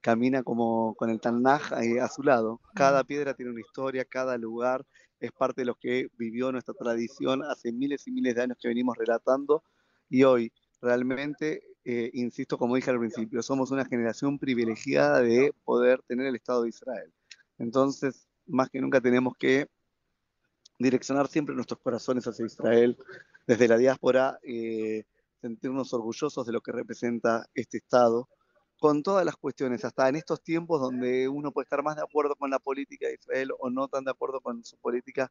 camina 0.00 0.42
como 0.42 0.94
con 0.94 1.10
el 1.10 1.20
Tanaj 1.20 1.72
a 1.72 2.08
su 2.08 2.22
lado. 2.22 2.60
Cada 2.74 3.04
piedra 3.04 3.34
tiene 3.34 3.52
una 3.52 3.60
historia, 3.60 4.04
cada 4.06 4.38
lugar 4.38 4.84
es 5.20 5.30
parte 5.32 5.60
de 5.60 5.66
lo 5.66 5.74
que 5.74 6.08
vivió 6.16 6.50
nuestra 6.52 6.74
tradición 6.74 7.42
hace 7.42 7.70
miles 7.70 8.06
y 8.06 8.12
miles 8.12 8.34
de 8.34 8.42
años 8.42 8.58
que 8.60 8.68
venimos 8.68 8.96
relatando 8.96 9.62
y 10.08 10.24
hoy 10.24 10.52
realmente, 10.80 11.62
eh, 11.84 12.10
insisto, 12.14 12.56
como 12.56 12.76
dije 12.76 12.90
al 12.90 12.98
principio, 12.98 13.42
somos 13.42 13.70
una 13.70 13.84
generación 13.84 14.38
privilegiada 14.38 15.20
de 15.20 15.52
poder 15.64 16.02
tener 16.06 16.26
el 16.26 16.36
Estado 16.36 16.62
de 16.62 16.70
Israel. 16.70 17.12
Entonces, 17.58 18.26
más 18.46 18.70
que 18.70 18.80
nunca 18.80 19.00
tenemos 19.02 19.34
que 19.38 19.68
direccionar 20.78 21.28
siempre 21.28 21.54
nuestros 21.54 21.80
corazones 21.80 22.26
hacia 22.26 22.46
Israel, 22.46 22.96
desde 23.46 23.68
la 23.68 23.76
diáspora, 23.76 24.38
eh, 24.42 25.04
sentirnos 25.46 25.94
orgullosos 25.94 26.44
de 26.44 26.52
lo 26.52 26.60
que 26.60 26.72
representa 26.72 27.46
este 27.54 27.78
Estado, 27.78 28.28
con 28.78 29.02
todas 29.02 29.24
las 29.24 29.36
cuestiones, 29.36 29.84
hasta 29.84 30.08
en 30.08 30.16
estos 30.16 30.42
tiempos 30.42 30.80
donde 30.80 31.28
uno 31.28 31.52
puede 31.52 31.64
estar 31.64 31.82
más 31.82 31.96
de 31.96 32.02
acuerdo 32.02 32.34
con 32.34 32.50
la 32.50 32.58
política 32.58 33.06
de 33.06 33.14
Israel 33.14 33.50
o 33.58 33.70
no 33.70 33.88
tan 33.88 34.04
de 34.04 34.10
acuerdo 34.10 34.40
con 34.40 34.64
su 34.64 34.76
política, 34.78 35.30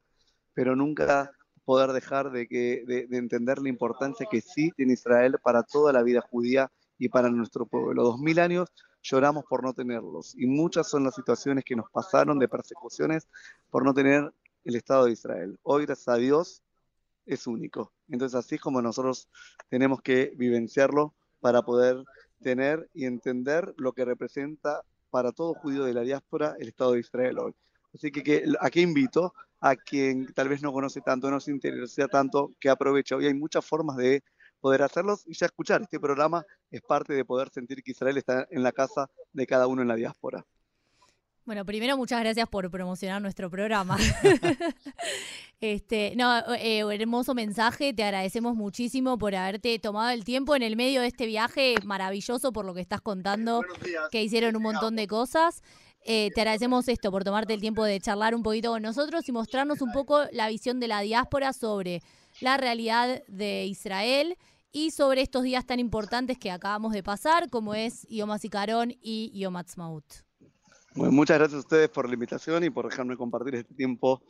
pero 0.54 0.74
nunca 0.74 1.30
poder 1.64 1.92
dejar 1.92 2.30
de, 2.30 2.48
que, 2.48 2.82
de, 2.86 3.06
de 3.06 3.18
entender 3.18 3.58
la 3.58 3.68
importancia 3.68 4.26
que 4.30 4.40
sí 4.40 4.72
tiene 4.74 4.94
Israel 4.94 5.36
para 5.42 5.62
toda 5.62 5.92
la 5.92 6.02
vida 6.02 6.22
judía 6.22 6.72
y 6.98 7.08
para 7.08 7.28
nuestro 7.28 7.66
pueblo. 7.66 8.02
Dos 8.02 8.18
mil 8.18 8.38
años 8.38 8.72
lloramos 9.02 9.44
por 9.44 9.62
no 9.62 9.74
tenerlos 9.74 10.34
y 10.36 10.46
muchas 10.46 10.88
son 10.88 11.04
las 11.04 11.14
situaciones 11.14 11.64
que 11.64 11.76
nos 11.76 11.90
pasaron 11.90 12.38
de 12.38 12.48
persecuciones 12.48 13.28
por 13.70 13.84
no 13.84 13.92
tener 13.92 14.32
el 14.64 14.74
Estado 14.74 15.04
de 15.04 15.12
Israel. 15.12 15.58
Hoy, 15.62 15.86
gracias 15.86 16.08
a 16.08 16.16
Dios, 16.16 16.62
es 17.26 17.46
único. 17.46 17.92
Entonces, 18.08 18.36
así 18.36 18.54
es 18.54 18.60
como 18.60 18.80
nosotros 18.80 19.28
tenemos 19.68 20.00
que 20.00 20.32
vivenciarlo 20.36 21.14
para 21.40 21.62
poder 21.62 22.04
tener 22.42 22.88
y 22.94 23.04
entender 23.04 23.74
lo 23.76 23.92
que 23.92 24.04
representa 24.04 24.82
para 25.10 25.32
todo 25.32 25.54
judío 25.54 25.84
de 25.84 25.94
la 25.94 26.02
diáspora 26.02 26.56
el 26.58 26.68
Estado 26.68 26.92
de 26.92 27.00
Israel 27.00 27.38
hoy. 27.38 27.54
Así 27.94 28.10
que, 28.10 28.22
que 28.22 28.44
¿a 28.60 28.70
qué 28.70 28.80
invito? 28.80 29.34
A 29.60 29.74
quien 29.74 30.26
tal 30.34 30.48
vez 30.48 30.62
no 30.62 30.72
conoce 30.72 31.00
tanto, 31.00 31.30
no 31.30 31.40
se 31.40 31.50
interesa 31.50 32.08
tanto, 32.08 32.52
que 32.60 32.68
aproveche. 32.68 33.14
Hoy 33.14 33.26
hay 33.26 33.34
muchas 33.34 33.64
formas 33.64 33.96
de 33.96 34.22
poder 34.60 34.82
hacerlos 34.82 35.22
y 35.26 35.34
ya 35.34 35.46
escuchar. 35.46 35.82
Este 35.82 36.00
programa 36.00 36.44
es 36.70 36.82
parte 36.82 37.14
de 37.14 37.24
poder 37.24 37.48
sentir 37.50 37.82
que 37.82 37.92
Israel 37.92 38.18
está 38.18 38.46
en 38.50 38.62
la 38.62 38.72
casa 38.72 39.08
de 39.32 39.46
cada 39.46 39.66
uno 39.66 39.82
en 39.82 39.88
la 39.88 39.96
diáspora. 39.96 40.44
Bueno, 41.46 41.64
primero 41.64 41.96
muchas 41.96 42.18
gracias 42.18 42.48
por 42.48 42.68
promocionar 42.72 43.22
nuestro 43.22 43.48
programa. 43.48 43.96
este, 45.60 46.12
no, 46.16 46.36
eh, 46.56 46.80
hermoso 46.80 47.34
mensaje, 47.34 47.94
te 47.94 48.02
agradecemos 48.02 48.56
muchísimo 48.56 49.16
por 49.16 49.32
haberte 49.36 49.78
tomado 49.78 50.10
el 50.10 50.24
tiempo 50.24 50.56
en 50.56 50.64
el 50.64 50.74
medio 50.74 51.02
de 51.02 51.06
este 51.06 51.24
viaje 51.24 51.76
maravilloso 51.84 52.52
por 52.52 52.64
lo 52.64 52.74
que 52.74 52.80
estás 52.80 53.00
contando, 53.00 53.62
que 54.10 54.24
hicieron 54.24 54.56
un 54.56 54.62
montón 54.64 54.96
de 54.96 55.06
cosas. 55.06 55.62
Eh, 56.04 56.32
te 56.34 56.40
agradecemos 56.40 56.88
esto 56.88 57.12
por 57.12 57.22
tomarte 57.22 57.54
el 57.54 57.60
tiempo 57.60 57.84
de 57.84 58.00
charlar 58.00 58.34
un 58.34 58.42
poquito 58.42 58.70
con 58.70 58.82
nosotros 58.82 59.28
y 59.28 59.32
mostrarnos 59.32 59.80
un 59.82 59.92
poco 59.92 60.24
la 60.32 60.48
visión 60.48 60.80
de 60.80 60.88
la 60.88 61.00
diáspora 61.00 61.52
sobre 61.52 62.02
la 62.40 62.56
realidad 62.56 63.22
de 63.28 63.66
Israel 63.66 64.36
y 64.72 64.90
sobre 64.90 65.22
estos 65.22 65.44
días 65.44 65.64
tan 65.64 65.78
importantes 65.78 66.38
que 66.38 66.50
acabamos 66.50 66.92
de 66.92 67.04
pasar, 67.04 67.50
como 67.50 67.72
es 67.72 68.04
Yom 68.08 68.32
HaZikaron 68.32 68.92
y 69.00 69.30
Yom 69.38 69.56
Ha'atzmaut. 69.56 70.25
Bueno, 70.96 71.12
muchas 71.12 71.38
gracias 71.38 71.58
a 71.58 71.60
ustedes 71.60 71.90
por 71.90 72.08
la 72.08 72.14
invitación 72.14 72.64
y 72.64 72.70
por 72.70 72.88
dejarme 72.88 73.18
compartir 73.18 73.54
este 73.56 73.74
tiempo 73.74 74.22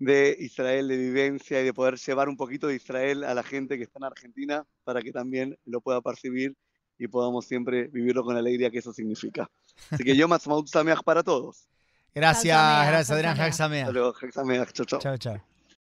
de 0.00 0.36
Israel, 0.40 0.88
de 0.88 0.96
vivencia 0.96 1.60
y 1.60 1.64
de 1.64 1.72
poder 1.72 1.96
llevar 1.96 2.28
un 2.28 2.36
poquito 2.36 2.66
de 2.66 2.74
Israel 2.74 3.22
a 3.22 3.32
la 3.32 3.44
gente 3.44 3.78
que 3.78 3.84
está 3.84 4.00
en 4.00 4.04
Argentina 4.04 4.66
para 4.82 5.00
que 5.00 5.12
también 5.12 5.56
lo 5.64 5.80
pueda 5.80 6.00
percibir 6.00 6.56
y 6.98 7.06
podamos 7.06 7.46
siempre 7.46 7.86
vivirlo 7.88 8.24
con 8.24 8.34
la 8.34 8.40
alegría 8.40 8.70
que 8.70 8.78
eso 8.78 8.92
significa. 8.92 9.48
Así 9.90 10.02
que 10.02 10.16
yo 10.16 10.26
más 10.26 10.42
Sameach 10.66 11.02
para 11.04 11.22
todos. 11.22 11.68
Gracias, 12.12 12.58
gracias 12.88 13.10
Adrián 13.10 13.52
Sameach. 13.52 13.82
Hasta 13.82 13.92
luego, 13.92 14.14
Hag 14.20 14.32
Sameach. 14.32 14.72
Chau, 14.72 14.86
chau. 14.86 14.98
Chao, 14.98 15.16
chao. 15.16 15.53